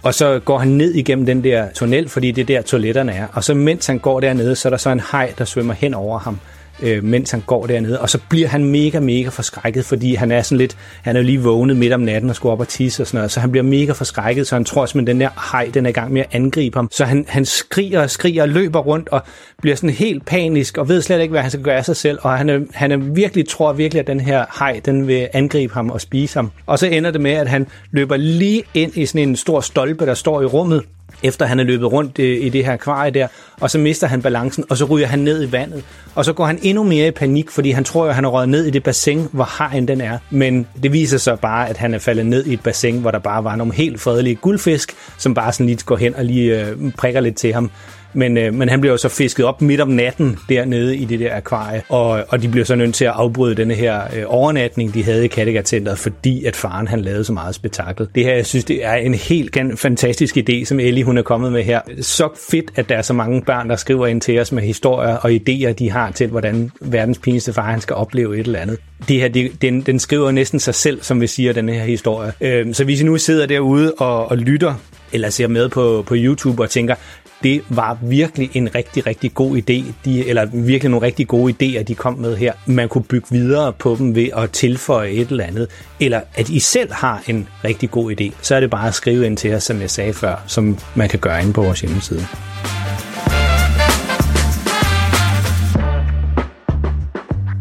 Og 0.03 0.13
så 0.13 0.39
går 0.45 0.57
han 0.57 0.67
ned 0.67 0.93
igennem 0.93 1.25
den 1.25 1.43
der 1.43 1.67
tunnel, 1.73 2.09
fordi 2.09 2.31
det 2.31 2.41
er 2.41 2.45
der 2.45 2.61
toiletterne 2.61 3.11
er. 3.11 3.27
Og 3.33 3.43
så 3.43 3.53
mens 3.53 3.87
han 3.87 3.99
går 3.99 4.19
dernede, 4.19 4.55
så 4.55 4.67
er 4.67 4.69
der 4.69 4.77
så 4.77 4.89
en 4.89 5.01
hej, 5.11 5.33
der 5.37 5.45
svømmer 5.45 5.73
hen 5.73 5.93
over 5.93 6.19
ham 6.19 6.39
øh, 6.81 7.03
mens 7.03 7.31
han 7.31 7.43
går 7.47 7.65
dernede. 7.65 7.99
Og 7.99 8.09
så 8.09 8.19
bliver 8.29 8.47
han 8.47 8.65
mega, 8.65 8.99
mega 8.99 9.29
forskrækket, 9.29 9.85
fordi 9.85 10.15
han 10.15 10.31
er 10.31 10.41
sådan 10.41 10.57
lidt, 10.57 10.77
han 11.01 11.15
er 11.15 11.19
jo 11.19 11.25
lige 11.25 11.41
vågnet 11.41 11.77
midt 11.77 11.93
om 11.93 11.99
natten 11.99 12.29
og 12.29 12.35
skulle 12.35 12.53
op 12.53 12.59
og 12.59 12.67
tisse 12.67 13.03
og 13.03 13.07
sådan 13.07 13.17
noget. 13.17 13.31
Så 13.31 13.39
han 13.39 13.51
bliver 13.51 13.63
mega 13.63 13.91
forskrækket, 13.91 14.47
så 14.47 14.55
han 14.55 14.65
tror 14.65 14.85
simpelthen, 14.85 15.19
den 15.19 15.21
der 15.21 15.51
hej, 15.51 15.69
den 15.73 15.85
er 15.85 15.89
i 15.89 15.93
gang 15.93 16.13
med 16.13 16.21
at 16.21 16.27
angribe 16.31 16.77
ham. 16.77 16.89
Så 16.91 17.05
han, 17.05 17.25
han 17.27 17.45
skriger 17.45 18.01
og 18.01 18.09
skriger 18.09 18.41
og 18.41 18.49
løber 18.49 18.79
rundt 18.79 19.09
og 19.09 19.21
bliver 19.61 19.75
sådan 19.75 19.89
helt 19.89 20.25
panisk 20.25 20.77
og 20.77 20.89
ved 20.89 21.01
slet 21.01 21.21
ikke, 21.21 21.31
hvad 21.31 21.41
han 21.41 21.51
skal 21.51 21.63
gøre 21.63 21.77
af 21.77 21.85
sig 21.85 21.95
selv. 21.95 22.19
Og 22.21 22.37
han, 22.37 22.49
er, 22.49 22.59
han 22.73 22.91
er 22.91 22.97
virkelig, 22.97 23.47
tror 23.47 23.73
virkelig, 23.73 23.99
at 23.99 24.07
den 24.07 24.19
her 24.19 24.45
hej, 24.59 24.81
den 24.85 25.07
vil 25.07 25.27
angribe 25.33 25.73
ham 25.73 25.89
og 25.89 26.01
spise 26.01 26.35
ham. 26.35 26.51
Og 26.65 26.79
så 26.79 26.87
ender 26.87 27.11
det 27.11 27.21
med, 27.21 27.31
at 27.31 27.47
han 27.47 27.67
løber 27.91 28.17
lige 28.17 28.63
ind 28.73 28.97
i 28.97 29.05
sådan 29.05 29.29
en 29.29 29.35
stor 29.35 29.61
stolpe, 29.61 30.05
der 30.05 30.13
står 30.13 30.41
i 30.41 30.45
rummet, 30.45 30.83
efter 31.23 31.45
han 31.45 31.59
er 31.59 31.63
løbet 31.63 31.91
rundt 31.91 32.19
øh, 32.19 32.45
i 32.45 32.49
det 32.49 32.65
her 32.65 32.73
akvarie 32.73 33.11
der, 33.11 33.27
og 33.59 33.71
så 33.71 33.77
mister 33.77 34.07
han 34.07 34.21
balancen, 34.21 34.65
og 34.69 34.77
så 34.77 34.85
ryger 34.85 35.07
han 35.07 35.19
ned 35.19 35.47
i 35.47 35.51
vandet. 35.51 35.83
Og 36.15 36.25
så 36.25 36.33
går 36.33 36.45
han 36.45 36.59
endnu 36.61 36.83
mere 36.83 37.07
i 37.07 37.11
panik, 37.11 37.51
fordi 37.51 37.71
han 37.71 37.83
tror 37.83 38.03
jo, 38.03 38.09
at 38.09 38.15
han 38.15 38.25
er 38.25 38.29
røget 38.29 38.49
ned 38.49 38.65
i 38.65 38.69
det 38.69 38.83
bassin, 38.83 39.27
hvor 39.31 39.43
hajen 39.43 39.87
den 39.87 40.01
er. 40.01 40.17
Men 40.29 40.67
det 40.83 40.93
viser 40.93 41.17
sig 41.17 41.39
bare, 41.39 41.69
at 41.69 41.77
han 41.77 41.93
er 41.93 41.99
faldet 41.99 42.25
ned 42.25 42.45
i 42.45 42.53
et 42.53 42.61
bassin, 42.61 42.99
hvor 42.99 43.11
der 43.11 43.19
bare 43.19 43.43
var 43.43 43.55
nogle 43.55 43.73
helt 43.73 44.01
fredelige 44.01 44.35
guldfisk, 44.35 44.93
som 45.17 45.33
bare 45.33 45.53
sådan 45.53 45.65
lige 45.65 45.79
går 45.85 45.97
hen 45.97 46.15
og 46.15 46.25
lige 46.25 46.61
øh, 46.61 46.91
prikker 46.97 47.19
lidt 47.19 47.35
til 47.35 47.53
ham. 47.53 47.71
Men, 48.13 48.37
øh, 48.37 48.53
men 48.53 48.69
han 48.69 48.81
bliver 48.81 48.93
jo 48.93 48.97
så 48.97 49.09
fisket 49.09 49.45
op 49.45 49.61
midt 49.61 49.81
om 49.81 49.87
natten 49.87 50.37
dernede 50.49 50.97
i 50.97 51.05
det 51.05 51.19
der 51.19 51.35
akvarie, 51.35 51.81
og, 51.89 52.23
og 52.29 52.41
de 52.41 52.47
bliver 52.47 52.65
så 52.65 52.75
nødt 52.75 52.95
til 52.95 53.05
at 53.05 53.11
afbryde 53.11 53.55
denne 53.55 53.73
her 53.73 54.01
øh, 54.15 54.23
overnatning, 54.27 54.93
de 54.93 55.03
havde 55.03 55.25
i 55.25 55.27
Kattegat-centret, 55.27 55.99
fordi 55.99 56.45
at 56.45 56.55
faren 56.55 56.87
han 56.87 57.01
lavede 57.01 57.23
så 57.23 57.33
meget 57.33 57.55
spektakel. 57.55 58.07
Det 58.15 58.23
her, 58.23 58.35
jeg 58.35 58.45
synes, 58.45 58.65
det 58.65 58.85
er 58.85 58.93
en 58.93 59.13
helt 59.13 59.57
fantastisk 59.75 60.37
idé, 60.37 60.65
som 60.65 60.79
Ellie 60.79 61.03
hun 61.03 61.17
er 61.17 61.21
kommet 61.21 61.51
med 61.51 61.63
her. 61.63 61.81
Så 62.01 62.29
fedt, 62.51 62.71
at 62.75 62.89
der 62.89 62.95
er 62.95 63.01
så 63.01 63.13
mange 63.13 63.41
børn, 63.41 63.69
der 63.69 63.75
skriver 63.75 64.07
ind 64.07 64.21
til 64.21 64.39
os 64.39 64.51
med 64.51 64.63
historier 64.63 65.15
og 65.15 65.31
idéer, 65.31 65.71
de 65.71 65.91
har 65.91 66.11
til, 66.11 66.27
hvordan 66.27 66.71
verdens 66.81 67.17
pinligste 67.17 67.53
far 67.53 67.71
han 67.71 67.81
skal 67.81 67.95
opleve 67.95 68.39
et 68.39 68.45
eller 68.45 68.59
andet. 68.59 68.77
Det 69.07 69.19
her, 69.19 69.27
det, 69.27 69.61
den, 69.61 69.81
den 69.81 69.99
skriver 69.99 70.31
næsten 70.31 70.59
sig 70.59 70.75
selv, 70.75 71.01
som 71.01 71.21
vi 71.21 71.27
siger, 71.27 71.53
den 71.53 71.69
her 71.69 71.83
historie. 71.83 72.31
Øh, 72.41 72.73
så 72.73 72.83
hvis 72.83 73.01
I 73.01 73.03
nu 73.03 73.17
sidder 73.17 73.45
derude 73.45 73.93
og, 73.93 74.31
og 74.31 74.37
lytter 74.37 74.73
eller 75.13 75.29
ser 75.29 75.47
med 75.47 75.69
på, 75.69 76.03
på 76.07 76.15
YouTube 76.17 76.63
og 76.63 76.69
tænker, 76.69 76.95
det 77.43 77.61
var 77.69 77.97
virkelig 78.01 78.49
en 78.53 78.75
rigtig, 78.75 79.07
rigtig 79.07 79.33
god 79.33 79.57
idé, 79.57 79.93
de, 80.05 80.27
eller 80.27 80.45
virkelig 80.45 80.91
nogle 80.91 81.05
rigtig 81.05 81.27
gode 81.27 81.53
idéer, 81.53 81.83
de 81.83 81.95
kom 81.95 82.13
med 82.13 82.37
her. 82.37 82.53
Man 82.65 82.89
kunne 82.89 83.03
bygge 83.03 83.27
videre 83.31 83.73
på 83.73 83.95
dem 83.99 84.15
ved 84.15 84.29
at 84.37 84.51
tilføje 84.51 85.09
et 85.09 85.27
eller 85.29 85.43
andet, 85.43 85.67
eller 85.99 86.21
at 86.33 86.49
I 86.49 86.59
selv 86.59 86.93
har 86.93 87.23
en 87.27 87.47
rigtig 87.63 87.91
god 87.91 88.11
idé, 88.11 88.31
så 88.41 88.55
er 88.55 88.59
det 88.59 88.69
bare 88.69 88.87
at 88.87 88.93
skrive 88.93 89.25
ind 89.25 89.37
til 89.37 89.53
os, 89.53 89.63
som 89.63 89.81
jeg 89.81 89.89
sagde 89.89 90.13
før, 90.13 90.43
som 90.47 90.77
man 90.95 91.09
kan 91.09 91.19
gøre 91.19 91.41
inde 91.41 91.53
på 91.53 91.61
vores 91.61 91.81
hjemmeside. 91.81 92.25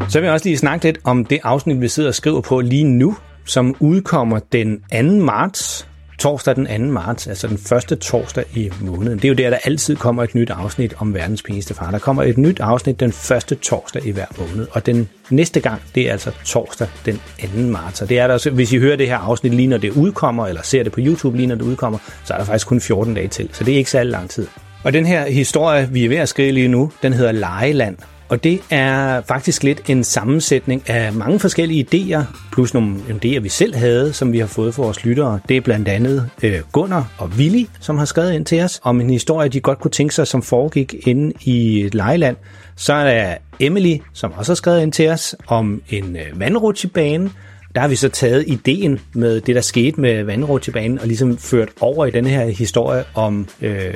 Så 0.08 0.18
vil 0.18 0.26
jeg 0.26 0.32
også 0.32 0.46
lige 0.46 0.58
snakke 0.58 0.84
lidt 0.84 0.98
om 1.04 1.24
det 1.24 1.38
afsnit, 1.42 1.80
vi 1.80 1.88
sidder 1.88 2.08
og 2.08 2.14
skriver 2.14 2.40
på 2.40 2.60
lige 2.60 2.84
nu, 2.84 3.16
som 3.44 3.74
udkommer 3.80 4.38
den 4.52 4.80
2. 4.80 5.02
marts 5.02 5.89
torsdag 6.20 6.56
den 6.56 6.86
2. 6.86 6.92
marts, 6.92 7.26
altså 7.26 7.46
den 7.46 7.58
første 7.58 7.96
torsdag 7.96 8.44
i 8.54 8.72
måneden. 8.80 9.18
Det 9.18 9.24
er 9.24 9.28
jo 9.28 9.34
der, 9.34 9.50
der 9.50 9.58
altid 9.64 9.96
kommer 9.96 10.22
et 10.22 10.34
nyt 10.34 10.50
afsnit 10.50 10.94
om 10.98 11.14
verdens 11.14 11.42
pinligste 11.42 11.74
far. 11.74 11.90
Der 11.90 11.98
kommer 11.98 12.22
et 12.22 12.38
nyt 12.38 12.60
afsnit 12.60 13.00
den 13.00 13.12
første 13.12 13.54
torsdag 13.54 14.06
i 14.06 14.10
hver 14.10 14.26
måned, 14.38 14.66
og 14.70 14.86
den 14.86 15.08
næste 15.30 15.60
gang, 15.60 15.82
det 15.94 16.08
er 16.08 16.12
altså 16.12 16.30
torsdag 16.44 16.88
den 17.06 17.20
2. 17.40 17.48
marts. 17.58 18.02
Og 18.02 18.08
det 18.08 18.18
er 18.18 18.26
der, 18.26 18.50
hvis 18.50 18.72
I 18.72 18.78
hører 18.78 18.96
det 18.96 19.06
her 19.06 19.18
afsnit 19.18 19.54
lige 19.54 19.68
når 19.68 19.78
det 19.78 19.90
udkommer, 19.90 20.46
eller 20.46 20.62
ser 20.62 20.82
det 20.82 20.92
på 20.92 21.00
YouTube 21.02 21.36
lige 21.36 21.46
når 21.46 21.54
det 21.54 21.62
udkommer, 21.62 21.98
så 22.24 22.34
er 22.34 22.38
der 22.38 22.44
faktisk 22.44 22.66
kun 22.66 22.80
14 22.80 23.14
dage 23.14 23.28
til, 23.28 23.48
så 23.52 23.64
det 23.64 23.74
er 23.74 23.78
ikke 23.78 23.90
særlig 23.90 24.12
lang 24.12 24.30
tid. 24.30 24.46
Og 24.84 24.92
den 24.92 25.06
her 25.06 25.26
historie, 25.26 25.88
vi 25.92 26.04
er 26.04 26.08
ved 26.08 26.16
at 26.16 26.28
skrive 26.28 26.52
lige 26.52 26.68
nu, 26.68 26.92
den 27.02 27.12
hedder 27.12 27.32
Lejeland 27.32 27.96
og 28.30 28.44
det 28.44 28.60
er 28.70 29.20
faktisk 29.20 29.62
lidt 29.62 29.82
en 29.88 30.04
sammensætning 30.04 30.90
af 30.90 31.12
mange 31.12 31.38
forskellige 31.38 31.86
idéer, 31.94 32.22
plus 32.52 32.74
nogle 32.74 32.96
idéer, 32.96 33.40
vi 33.40 33.48
selv 33.48 33.74
havde, 33.74 34.12
som 34.12 34.32
vi 34.32 34.38
har 34.38 34.46
fået 34.46 34.74
for 34.74 34.82
vores 34.82 35.04
lyttere. 35.04 35.40
Det 35.48 35.56
er 35.56 35.60
blandt 35.60 35.88
andet 35.88 36.30
øh, 36.42 36.60
Gunnar 36.72 37.12
og 37.18 37.28
Willy, 37.28 37.64
som 37.80 37.98
har 37.98 38.04
skrevet 38.04 38.32
ind 38.32 38.46
til 38.46 38.62
os 38.62 38.80
om 38.82 39.00
en 39.00 39.10
historie, 39.10 39.48
de 39.48 39.60
godt 39.60 39.78
kunne 39.78 39.90
tænke 39.90 40.14
sig, 40.14 40.26
som 40.26 40.42
foregik 40.42 40.94
inde 41.06 41.32
i 41.44 41.82
et 41.82 41.94
lejeland. 41.94 42.36
Så 42.76 42.92
er 42.92 43.04
der 43.04 43.34
Emily, 43.60 43.96
som 44.12 44.32
også 44.36 44.52
har 44.52 44.56
skrevet 44.56 44.82
ind 44.82 44.92
til 44.92 45.08
os 45.08 45.36
om 45.46 45.82
en 45.88 46.16
øh, 46.16 46.40
vandrutsjebane, 46.40 47.30
der 47.74 47.80
har 47.80 47.88
vi 47.88 47.96
så 47.96 48.08
taget 48.08 48.44
ideen 48.46 49.00
med 49.12 49.40
det, 49.40 49.54
der 49.54 49.60
skete 49.60 50.00
med 50.00 50.24
vandrådtilbanen, 50.24 50.98
og 50.98 51.06
ligesom 51.06 51.38
ført 51.38 51.68
over 51.80 52.06
i 52.06 52.10
den 52.10 52.26
her 52.26 52.46
historie 52.46 53.04
om 53.14 53.48
øh, 53.62 53.94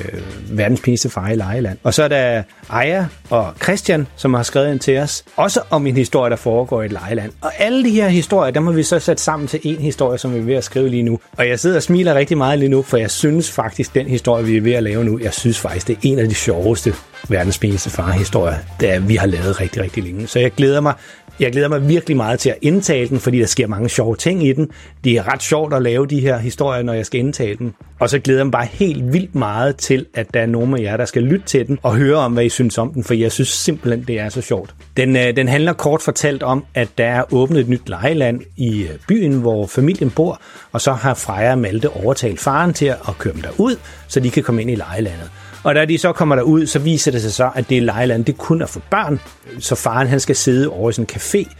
verdens 0.50 0.80
pinligste 0.80 1.10
far 1.10 1.30
i 1.30 1.36
Lejeland. 1.36 1.78
Og 1.82 1.94
så 1.94 2.02
er 2.02 2.08
der 2.08 2.42
Aya 2.70 3.04
og 3.30 3.54
Christian, 3.62 4.06
som 4.16 4.34
har 4.34 4.42
skrevet 4.42 4.72
ind 4.72 4.80
til 4.80 4.98
os, 4.98 5.24
også 5.36 5.60
om 5.70 5.86
en 5.86 5.96
historie, 5.96 6.30
der 6.30 6.36
foregår 6.36 6.82
i 6.82 6.84
et 6.84 6.92
lejeland. 6.92 7.32
Og 7.40 7.52
alle 7.58 7.84
de 7.84 7.90
her 7.90 8.08
historier, 8.08 8.50
dem 8.50 8.66
har 8.66 8.72
vi 8.72 8.82
så 8.82 8.98
sat 8.98 9.20
sammen 9.20 9.48
til 9.48 9.60
en 9.62 9.76
historie, 9.76 10.18
som 10.18 10.34
vi 10.34 10.38
er 10.38 10.42
ved 10.42 10.54
at 10.54 10.64
skrive 10.64 10.88
lige 10.88 11.02
nu. 11.02 11.20
Og 11.36 11.48
jeg 11.48 11.60
sidder 11.60 11.76
og 11.76 11.82
smiler 11.82 12.14
rigtig 12.14 12.38
meget 12.38 12.58
lige 12.58 12.68
nu, 12.68 12.82
for 12.82 12.96
jeg 12.96 13.10
synes 13.10 13.50
faktisk, 13.50 13.94
den 13.94 14.06
historie, 14.06 14.44
vi 14.44 14.56
er 14.56 14.60
ved 14.60 14.72
at 14.72 14.82
lave 14.82 15.04
nu, 15.04 15.18
jeg 15.22 15.34
synes 15.34 15.60
faktisk, 15.60 15.86
det 15.88 15.94
er 15.94 15.98
en 16.02 16.18
af 16.18 16.28
de 16.28 16.34
sjoveste 16.34 16.94
verdens 17.28 17.58
pinligste 17.58 17.90
far-historier, 17.90 18.56
der 18.80 19.00
vi 19.00 19.16
har 19.16 19.26
lavet 19.26 19.60
rigtig, 19.60 19.82
rigtig 19.82 20.02
længe. 20.02 20.26
Så 20.26 20.38
jeg 20.38 20.52
glæder 20.52 20.80
mig 20.80 20.94
jeg 21.40 21.52
glæder 21.52 21.68
mig 21.68 21.88
virkelig 21.88 22.16
meget 22.16 22.40
til 22.40 22.50
at 22.50 22.56
indtale 22.62 23.08
den, 23.08 23.20
fordi 23.20 23.38
der 23.38 23.46
sker 23.46 23.66
mange 23.66 23.88
sjove 23.88 24.16
ting 24.16 24.46
i 24.46 24.52
den. 24.52 24.70
Det 25.04 25.12
er 25.12 25.32
ret 25.32 25.42
sjovt 25.42 25.74
at 25.74 25.82
lave 25.82 26.06
de 26.06 26.20
her 26.20 26.38
historier, 26.38 26.82
når 26.82 26.92
jeg 26.92 27.06
skal 27.06 27.20
indtale 27.20 27.56
den. 27.56 27.74
Og 27.98 28.10
så 28.10 28.18
glæder 28.18 28.40
jeg 28.40 28.46
mig 28.46 28.52
bare 28.52 28.66
helt 28.72 29.12
vildt 29.12 29.34
meget 29.34 29.76
til, 29.76 30.06
at 30.14 30.34
der 30.34 30.40
er 30.40 30.46
nogen 30.46 30.74
af 30.74 30.82
jer, 30.82 30.96
der 30.96 31.04
skal 31.04 31.22
lytte 31.22 31.46
til 31.46 31.66
den 31.66 31.78
og 31.82 31.96
høre 31.96 32.16
om, 32.16 32.32
hvad 32.32 32.44
I 32.44 32.48
synes 32.48 32.78
om 32.78 32.92
den, 32.92 33.04
for 33.04 33.14
jeg 33.14 33.32
synes 33.32 33.48
simpelthen, 33.48 34.04
det 34.08 34.20
er 34.20 34.28
så 34.28 34.40
sjovt. 34.40 34.74
Den, 34.96 35.16
øh, 35.16 35.36
den 35.36 35.48
handler 35.48 35.72
kort 35.72 36.02
fortalt 36.02 36.42
om, 36.42 36.64
at 36.74 36.88
der 36.98 37.06
er 37.06 37.34
åbnet 37.34 37.60
et 37.60 37.68
nyt 37.68 37.88
lejeland 37.88 38.40
i 38.56 38.82
øh, 38.82 38.88
byen, 39.08 39.32
hvor 39.40 39.66
familien 39.66 40.10
bor, 40.10 40.40
og 40.72 40.80
så 40.80 40.92
har 40.92 41.14
Freja 41.14 41.52
og 41.52 41.58
Malte 41.58 41.90
overtalt 41.90 42.40
faren 42.40 42.72
til 42.72 42.86
at 42.86 43.18
køre 43.18 43.34
dem 43.34 43.42
derud, 43.42 43.76
så 44.08 44.20
de 44.20 44.30
kan 44.30 44.42
komme 44.42 44.62
ind 44.62 44.70
i 44.70 44.74
lejelandet. 44.74 45.30
Og 45.64 45.74
da 45.74 45.84
de 45.84 45.98
så 45.98 46.12
kommer 46.12 46.36
derud, 46.36 46.66
så 46.66 46.78
viser 46.78 47.10
det 47.10 47.22
sig 47.22 47.32
så, 47.32 47.50
at 47.54 47.68
det 47.68 47.76
er 47.78 47.82
lejeland, 47.82 48.24
det 48.24 48.38
kun 48.38 48.62
er 48.62 48.66
for 48.66 48.82
børn. 48.90 49.20
Så 49.58 49.74
faren 49.74 50.08
han 50.08 50.20
skal 50.20 50.36
sidde 50.36 50.68
over 50.68 50.90
i 50.90 50.92
sådan 50.92 51.06
en 51.14 51.20
café 51.20 51.54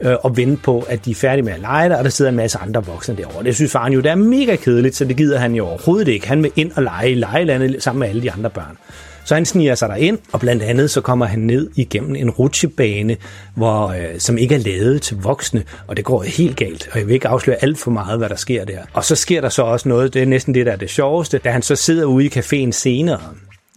øh, 0.00 0.16
og 0.22 0.36
vente 0.36 0.62
på, 0.62 0.86
at 0.88 1.04
de 1.04 1.10
er 1.10 1.14
færdige 1.14 1.44
med 1.44 1.52
at 1.52 1.60
lege 1.60 1.88
der, 1.88 1.96
og 1.96 2.04
der 2.04 2.10
sidder 2.10 2.28
en 2.28 2.36
masse 2.36 2.58
andre 2.58 2.84
voksne 2.84 3.16
derovre. 3.16 3.44
Det 3.44 3.54
synes 3.54 3.72
faren 3.72 3.92
jo, 3.92 4.00
det 4.00 4.10
er 4.10 4.14
mega 4.14 4.56
kedeligt, 4.56 4.96
så 4.96 5.04
det 5.04 5.16
gider 5.16 5.38
han 5.38 5.54
jo 5.54 5.66
overhovedet 5.66 6.08
ikke. 6.08 6.28
Han 6.28 6.42
vil 6.42 6.52
ind 6.56 6.72
og 6.76 6.82
lege 6.82 7.10
i 7.10 7.14
lejelandet 7.14 7.82
sammen 7.82 8.00
med 8.00 8.08
alle 8.08 8.22
de 8.22 8.32
andre 8.32 8.50
børn. 8.50 8.78
Så 9.26 9.34
han 9.34 9.46
sniger 9.46 9.74
sig 9.74 9.88
derind, 9.88 10.18
og 10.32 10.40
blandt 10.40 10.62
andet 10.62 10.90
så 10.90 11.00
kommer 11.00 11.26
han 11.26 11.38
ned 11.38 11.70
igennem 11.76 12.14
en 12.14 12.30
rutsjebane, 12.30 13.16
hvor, 13.54 13.88
øh, 13.88 14.18
som 14.18 14.38
ikke 14.38 14.54
er 14.54 14.58
lavet 14.58 15.02
til 15.02 15.16
voksne, 15.16 15.64
og 15.86 15.96
det 15.96 16.04
går 16.04 16.22
helt 16.22 16.56
galt. 16.56 16.88
Og 16.92 16.98
jeg 16.98 17.06
vil 17.06 17.14
ikke 17.14 17.28
afsløre 17.28 17.56
alt 17.62 17.78
for 17.78 17.90
meget, 17.90 18.18
hvad 18.18 18.28
der 18.28 18.36
sker 18.36 18.64
der. 18.64 18.78
Og 18.92 19.04
så 19.04 19.14
sker 19.16 19.40
der 19.40 19.48
så 19.48 19.62
også 19.62 19.88
noget, 19.88 20.14
det 20.14 20.22
er 20.22 20.26
næsten 20.26 20.54
det, 20.54 20.66
der 20.66 20.72
er 20.72 20.76
det 20.76 20.90
sjoveste, 20.90 21.38
da 21.38 21.50
han 21.50 21.62
så 21.62 21.76
sidder 21.76 22.04
ude 22.04 22.26
i 22.26 22.28
caféen 22.28 22.70
senere, 22.70 23.20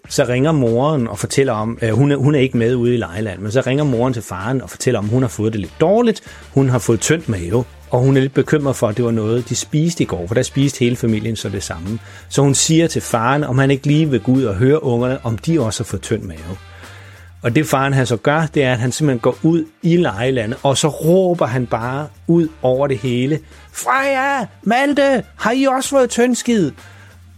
så 0.10 0.24
ringer 0.24 0.52
moren 0.52 1.08
og 1.08 1.20
fortæller 1.20 1.54
om, 1.54 1.78
øh, 1.82 1.90
hun, 1.90 2.12
er, 2.12 2.16
hun 2.16 2.36
er 2.36 2.40
ikke 2.40 2.58
med 2.58 2.76
ude 2.76 2.94
i 2.94 2.98
Lejland, 2.98 3.40
men 3.40 3.52
så 3.52 3.64
ringer 3.68 3.84
moren 3.84 4.14
til 4.14 4.22
faren 4.22 4.62
og 4.62 4.70
fortæller 4.70 5.00
om, 5.00 5.08
hun 5.08 5.22
har 5.22 5.30
fået 5.30 5.54
det 5.54 5.62
lidt 5.62 5.74
dårligt, 5.82 6.22
hun 6.54 6.70
har 6.70 6.80
fået 6.80 7.00
tyndt 7.00 7.30
mave, 7.30 7.64
og 7.92 8.00
hun 8.00 8.18
er 8.18 8.22
lidt 8.22 8.34
bekymret 8.34 8.76
for, 8.76 8.88
at 8.88 8.98
det 8.98 9.06
var 9.06 9.12
noget, 9.12 9.50
de 9.50 9.56
spiste 9.56 10.04
i 10.04 10.06
går, 10.06 10.28
for 10.28 10.36
der 10.36 10.42
spiste 10.42 10.80
hele 10.80 10.96
familien 10.96 11.36
så 11.36 11.50
det 11.50 11.64
samme. 11.64 12.00
Så 12.30 12.42
hun 12.42 12.56
siger 12.56 12.88
til 12.88 13.02
faren, 13.02 13.44
om 13.44 13.58
han 13.58 13.72
ikke 13.72 13.88
lige 13.88 14.10
vil 14.10 14.20
gå 14.20 14.32
ud 14.32 14.44
og 14.44 14.56
høre 14.56 14.84
ungerne, 14.84 15.26
om 15.26 15.38
de 15.38 15.62
også 15.62 15.84
har 15.84 15.86
fået 15.86 16.02
tynd 16.02 16.24
mave. 16.24 16.58
Og 17.42 17.56
det 17.56 17.66
faren 17.66 17.94
han 17.94 18.06
så 18.06 18.18
gør, 18.18 18.46
det 18.54 18.64
er, 18.64 18.72
at 18.72 18.80
han 18.80 18.92
simpelthen 18.92 19.20
går 19.20 19.38
ud 19.44 19.66
i 19.82 19.98
lejelandet, 19.98 20.60
og 20.64 20.78
så 20.78 20.88
råber 20.88 21.46
han 21.46 21.66
bare 21.66 22.08
ud 22.28 22.48
over 22.62 22.88
det 22.88 22.98
hele. 22.98 23.40
Freja, 23.72 24.46
Malte, 24.64 25.24
har 25.36 25.52
I 25.52 25.64
også 25.64 25.90
fået 25.90 26.10
tyndskid? 26.10 26.72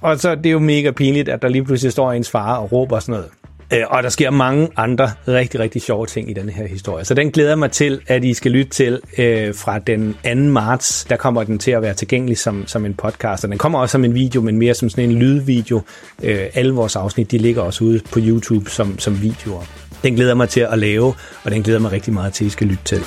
Og 0.01 0.19
så 0.19 0.35
det 0.35 0.45
er 0.45 0.51
jo 0.51 0.59
mega 0.59 0.91
pinligt, 0.91 1.29
at 1.29 1.41
der 1.41 1.47
lige 1.47 1.63
pludselig 1.63 1.91
står 1.91 2.11
ens 2.11 2.29
far 2.29 2.55
og 2.55 2.71
råber 2.71 2.99
sådan 2.99 3.13
noget. 3.13 3.29
Øh, 3.73 3.83
og 3.87 4.03
der 4.03 4.09
sker 4.09 4.29
mange 4.29 4.69
andre 4.77 5.11
rigtig, 5.27 5.59
rigtig 5.59 5.81
sjove 5.81 6.05
ting 6.05 6.29
i 6.29 6.33
den 6.33 6.49
her 6.49 6.67
historie. 6.67 7.05
Så 7.05 7.13
den 7.13 7.31
glæder 7.31 7.55
mig 7.55 7.71
til, 7.71 8.01
at 8.07 8.23
I 8.23 8.33
skal 8.33 8.51
lytte 8.51 8.71
til 8.71 8.99
øh, 9.17 9.55
fra 9.55 9.79
den 9.79 10.15
2. 10.23 10.35
marts. 10.35 11.05
Der 11.09 11.15
kommer 11.15 11.43
den 11.43 11.59
til 11.59 11.71
at 11.71 11.81
være 11.81 11.93
tilgængelig 11.93 12.37
som, 12.37 12.67
som 12.67 12.85
en 12.85 12.93
podcast. 12.93 13.43
Og 13.43 13.49
den 13.49 13.57
kommer 13.57 13.79
også 13.79 13.91
som 13.91 14.05
en 14.05 14.13
video, 14.13 14.41
men 14.41 14.57
mere 14.57 14.73
som 14.73 14.89
sådan 14.89 15.09
en 15.09 15.15
lydvideo. 15.15 15.81
Øh, 16.23 16.45
alle 16.53 16.73
vores 16.73 16.95
afsnit, 16.95 17.31
de 17.31 17.37
ligger 17.37 17.61
også 17.61 17.83
ude 17.83 18.01
på 18.11 18.19
YouTube 18.23 18.69
som, 18.69 18.99
som 18.99 19.21
videoer. 19.21 19.61
Den 20.03 20.15
glæder 20.15 20.33
mig 20.33 20.49
til 20.49 20.61
at 20.61 20.79
lave, 20.79 21.13
og 21.43 21.51
den 21.51 21.63
glæder 21.63 21.79
mig 21.79 21.91
rigtig 21.91 22.13
meget 22.13 22.33
til, 22.33 22.43
at 22.43 22.47
I 22.47 22.49
skal 22.49 22.67
lytte 22.67 22.83
til. 22.83 23.01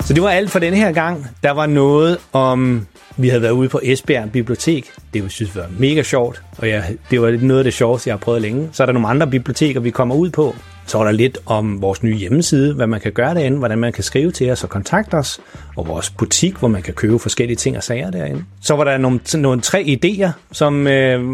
Så 0.00 0.14
det 0.14 0.22
var 0.22 0.30
alt 0.30 0.50
for 0.50 0.58
denne 0.58 0.76
her 0.76 0.92
gang. 0.92 1.26
Der 1.42 1.50
var 1.50 1.66
noget 1.66 2.18
om 2.32 2.86
vi 3.16 3.28
havde 3.28 3.42
været 3.42 3.52
ude 3.52 3.68
på 3.68 3.80
Esbjerg 3.82 4.32
Bibliotek. 4.32 4.86
Det 5.14 5.22
var, 5.22 5.28
synes 5.28 5.56
var 5.56 5.66
mega 5.78 6.02
sjovt, 6.02 6.42
og 6.58 6.68
jeg, 6.68 6.96
det 7.10 7.22
var 7.22 7.30
noget 7.30 7.60
af 7.60 7.64
det 7.64 7.74
sjoveste, 7.74 8.08
jeg 8.08 8.14
har 8.14 8.18
prøvet 8.18 8.42
længe. 8.42 8.68
Så 8.72 8.82
er 8.82 8.86
der 8.86 8.92
nogle 8.92 9.08
andre 9.08 9.26
biblioteker, 9.26 9.80
vi 9.80 9.90
kommer 9.90 10.14
ud 10.14 10.30
på. 10.30 10.54
Så 10.86 10.98
er 10.98 11.04
der 11.04 11.12
lidt 11.12 11.38
om 11.46 11.82
vores 11.82 12.02
nye 12.02 12.16
hjemmeside, 12.16 12.74
hvad 12.74 12.86
man 12.86 13.00
kan 13.00 13.12
gøre 13.12 13.34
derinde, 13.34 13.58
hvordan 13.58 13.78
man 13.78 13.92
kan 13.92 14.04
skrive 14.04 14.30
til 14.30 14.50
os 14.50 14.64
og 14.64 14.70
kontakte 14.70 15.14
os, 15.14 15.40
og 15.76 15.88
vores 15.88 16.10
butik, 16.10 16.56
hvor 16.56 16.68
man 16.68 16.82
kan 16.82 16.94
købe 16.94 17.18
forskellige 17.18 17.56
ting 17.56 17.76
og 17.76 17.82
sager 17.82 18.10
derinde. 18.10 18.44
Så 18.60 18.76
var 18.76 18.84
der 18.84 18.98
nogle, 18.98 19.20
nogle 19.34 19.60
tre 19.60 19.98
idéer, 20.04 20.30
som 20.52 20.86
øh, 20.86 21.24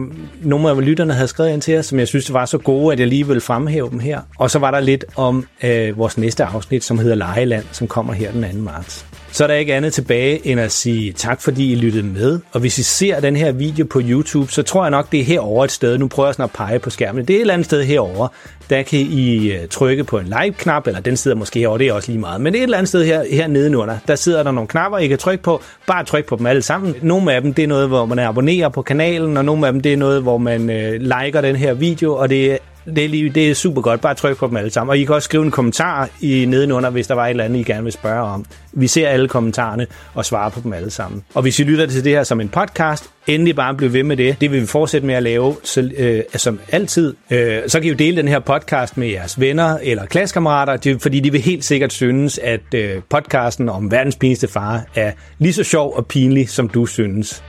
nogle 0.42 0.70
af 0.70 0.84
lytterne 0.84 1.12
havde 1.12 1.28
skrevet 1.28 1.52
ind 1.52 1.62
til 1.62 1.78
os, 1.78 1.86
som 1.86 1.98
jeg 1.98 2.08
synes 2.08 2.32
var 2.32 2.44
så 2.44 2.58
gode, 2.58 2.92
at 2.92 3.00
jeg 3.00 3.08
lige 3.08 3.26
ville 3.26 3.40
fremhæve 3.40 3.90
dem 3.90 3.98
her. 3.98 4.20
Og 4.38 4.50
så 4.50 4.58
var 4.58 4.70
der 4.70 4.80
lidt 4.80 5.04
om 5.16 5.46
øh, 5.64 5.98
vores 5.98 6.18
næste 6.18 6.44
afsnit, 6.44 6.84
som 6.84 6.98
hedder 6.98 7.14
Lejeland, 7.14 7.64
som 7.72 7.88
kommer 7.88 8.12
her 8.12 8.32
den 8.32 8.42
2. 8.42 8.58
marts 8.58 9.06
så 9.36 9.44
er 9.44 9.48
der 9.48 9.54
ikke 9.54 9.74
andet 9.74 9.92
tilbage 9.92 10.46
end 10.46 10.60
at 10.60 10.72
sige 10.72 11.12
tak, 11.12 11.40
fordi 11.40 11.72
I 11.72 11.74
lyttede 11.74 12.02
med. 12.02 12.40
Og 12.52 12.60
hvis 12.60 12.78
I 12.78 12.82
ser 12.82 13.20
den 13.20 13.36
her 13.36 13.52
video 13.52 13.86
på 13.90 14.00
YouTube, 14.04 14.52
så 14.52 14.62
tror 14.62 14.84
jeg 14.84 14.90
nok, 14.90 15.12
det 15.12 15.20
er 15.20 15.24
herovre 15.24 15.64
et 15.64 15.72
sted. 15.72 15.98
Nu 15.98 16.08
prøver 16.08 16.28
jeg 16.28 16.34
sådan 16.34 16.44
at 16.44 16.50
pege 16.50 16.78
på 16.78 16.90
skærmen. 16.90 17.24
Det 17.24 17.34
er 17.34 17.36
et 17.36 17.40
eller 17.40 17.54
andet 17.54 17.64
sted 17.64 17.84
herovre. 17.84 18.28
Der 18.70 18.82
kan 18.82 18.98
I 18.98 19.52
øh, 19.52 19.68
trykke 19.68 20.04
på 20.04 20.18
en 20.18 20.26
like-knap, 20.26 20.86
eller 20.86 21.00
den 21.00 21.16
sidder 21.16 21.36
måske 21.36 21.58
herovre, 21.58 21.78
det 21.78 21.88
er 21.88 21.92
også 21.92 22.10
lige 22.10 22.20
meget. 22.20 22.40
Men 22.40 22.52
det 22.52 22.58
er 22.58 22.62
et 22.62 22.66
eller 22.66 22.78
andet 22.78 22.88
sted 22.88 23.04
her, 23.04 23.24
her 23.30 23.46
nedenunder. 23.46 23.98
Der 24.08 24.14
sidder 24.14 24.42
der 24.42 24.50
nogle 24.50 24.68
knapper, 24.68 24.98
I 24.98 25.06
kan 25.06 25.18
trykke 25.18 25.44
på. 25.44 25.62
Bare 25.86 26.04
tryk 26.04 26.26
på 26.26 26.36
dem 26.36 26.46
alle 26.46 26.62
sammen. 26.62 26.94
Nogle 27.02 27.32
af 27.32 27.42
dem, 27.42 27.54
det 27.54 27.64
er 27.64 27.68
noget, 27.68 27.88
hvor 27.88 28.06
man 28.06 28.18
abonnerer 28.18 28.68
på 28.68 28.82
kanalen, 28.82 29.36
og 29.36 29.44
nogle 29.44 29.66
af 29.66 29.72
dem, 29.72 29.82
det 29.82 29.92
er 29.92 29.96
noget, 29.96 30.22
hvor 30.22 30.38
man 30.38 30.70
øh, 30.70 31.00
liker 31.00 31.40
den 31.40 31.56
her 31.56 31.74
video, 31.74 32.14
og 32.14 32.30
det 32.30 32.52
er 32.52 32.56
det 32.86 33.04
er, 33.04 33.08
lige, 33.08 33.30
det 33.30 33.50
er 33.50 33.54
super 33.54 33.82
godt. 33.82 34.00
Bare 34.00 34.14
tryk 34.14 34.36
på 34.36 34.46
dem 34.46 34.56
alle 34.56 34.70
sammen. 34.70 34.90
Og 34.90 34.98
I 34.98 35.04
kan 35.04 35.14
også 35.14 35.26
skrive 35.26 35.44
en 35.44 35.50
kommentar 35.50 36.08
i 36.20 36.44
nedenunder, 36.44 36.90
hvis 36.90 37.06
der 37.06 37.14
var 37.14 37.26
et 37.26 37.30
eller 37.30 37.44
andet, 37.44 37.60
I 37.60 37.62
gerne 37.62 37.82
vil 37.82 37.92
spørge 37.92 38.22
om. 38.22 38.44
Vi 38.72 38.86
ser 38.86 39.08
alle 39.08 39.28
kommentarerne 39.28 39.86
og 40.14 40.24
svarer 40.24 40.48
på 40.48 40.60
dem 40.64 40.72
alle 40.72 40.90
sammen. 40.90 41.24
Og 41.34 41.42
hvis 41.42 41.60
I 41.60 41.62
lytter 41.62 41.86
til 41.86 42.04
det 42.04 42.12
her 42.12 42.22
som 42.22 42.40
en 42.40 42.48
podcast, 42.48 43.10
endelig 43.26 43.56
bare 43.56 43.74
bliv 43.74 43.92
ved 43.92 44.02
med 44.02 44.16
det. 44.16 44.40
Det 44.40 44.50
vil 44.50 44.60
vi 44.60 44.66
fortsætte 44.66 45.06
med 45.06 45.14
at 45.14 45.22
lave 45.22 45.56
så, 45.62 45.90
øh, 45.96 46.22
som 46.34 46.60
altid. 46.72 47.14
Øh, 47.30 47.62
så 47.66 47.80
kan 47.80 47.86
I 47.86 47.88
jo 47.88 47.94
dele 47.94 48.16
den 48.16 48.28
her 48.28 48.38
podcast 48.38 48.96
med 48.96 49.08
jeres 49.08 49.40
venner 49.40 49.78
eller 49.82 50.06
klassekammerater, 50.06 50.98
fordi 51.02 51.20
de 51.20 51.32
vil 51.32 51.40
helt 51.40 51.64
sikkert 51.64 51.92
synes, 51.92 52.38
at 52.38 52.74
øh, 52.74 53.02
podcasten 53.10 53.68
om 53.68 53.90
verdens 53.90 54.16
pinligste 54.16 54.48
far 54.48 54.84
er 54.94 55.12
lige 55.38 55.52
så 55.52 55.64
sjov 55.64 55.94
og 55.96 56.06
pinlig, 56.06 56.48
som 56.48 56.68
du 56.68 56.86
synes. 56.86 57.42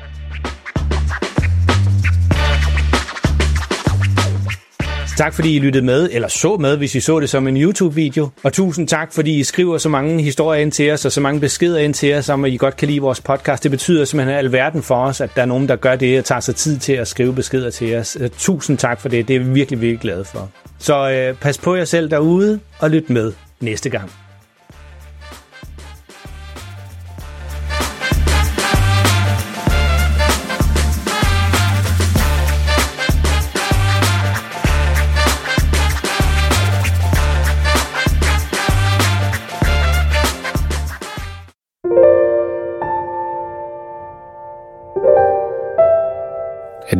Tak 5.17 5.33
fordi 5.33 5.55
I 5.55 5.59
lyttede 5.59 5.85
med, 5.85 6.09
eller 6.11 6.27
så 6.27 6.57
med, 6.57 6.77
hvis 6.77 6.95
I 6.95 6.99
så 6.99 7.19
det 7.19 7.29
som 7.29 7.47
en 7.47 7.57
YouTube-video. 7.57 8.29
Og 8.43 8.53
tusind 8.53 8.87
tak, 8.87 9.13
fordi 9.13 9.39
I 9.39 9.43
skriver 9.43 9.77
så 9.77 9.89
mange 9.89 10.23
historier 10.23 10.61
ind 10.61 10.71
til 10.71 10.91
os, 10.91 11.05
og 11.05 11.11
så 11.11 11.21
mange 11.21 11.39
beskeder 11.39 11.79
ind 11.79 11.93
til 11.93 12.15
os, 12.15 12.29
om 12.29 12.45
at 12.45 12.51
I 12.51 12.57
godt 12.57 12.77
kan 12.77 12.87
lide 12.87 13.01
vores 13.01 13.21
podcast. 13.21 13.63
Det 13.63 13.71
betyder 13.71 14.05
simpelthen 14.05 14.37
alverden 14.37 14.83
for 14.83 14.95
os, 14.95 15.21
at 15.21 15.29
der 15.35 15.41
er 15.41 15.45
nogen, 15.45 15.67
der 15.67 15.75
gør 15.75 15.95
det 15.95 16.19
og 16.19 16.25
tager 16.25 16.41
sig 16.41 16.55
tid 16.55 16.77
til 16.77 16.93
at 16.93 17.07
skrive 17.07 17.33
beskeder 17.33 17.69
til 17.69 17.95
os. 17.95 18.17
Øh, 18.19 18.29
tusind 18.37 18.77
tak 18.77 19.01
for 19.01 19.09
det. 19.09 19.27
Det 19.27 19.35
er 19.35 19.39
vi 19.39 19.49
virkelig, 19.49 19.81
virkelig 19.81 19.99
glade 19.99 20.25
for. 20.25 20.49
Så 20.79 21.09
øh, 21.11 21.35
pas 21.35 21.57
på 21.57 21.75
jer 21.75 21.85
selv 21.85 22.09
derude, 22.09 22.59
og 22.79 22.89
lyt 22.89 23.09
med 23.09 23.33
næste 23.59 23.89
gang. 23.89 24.26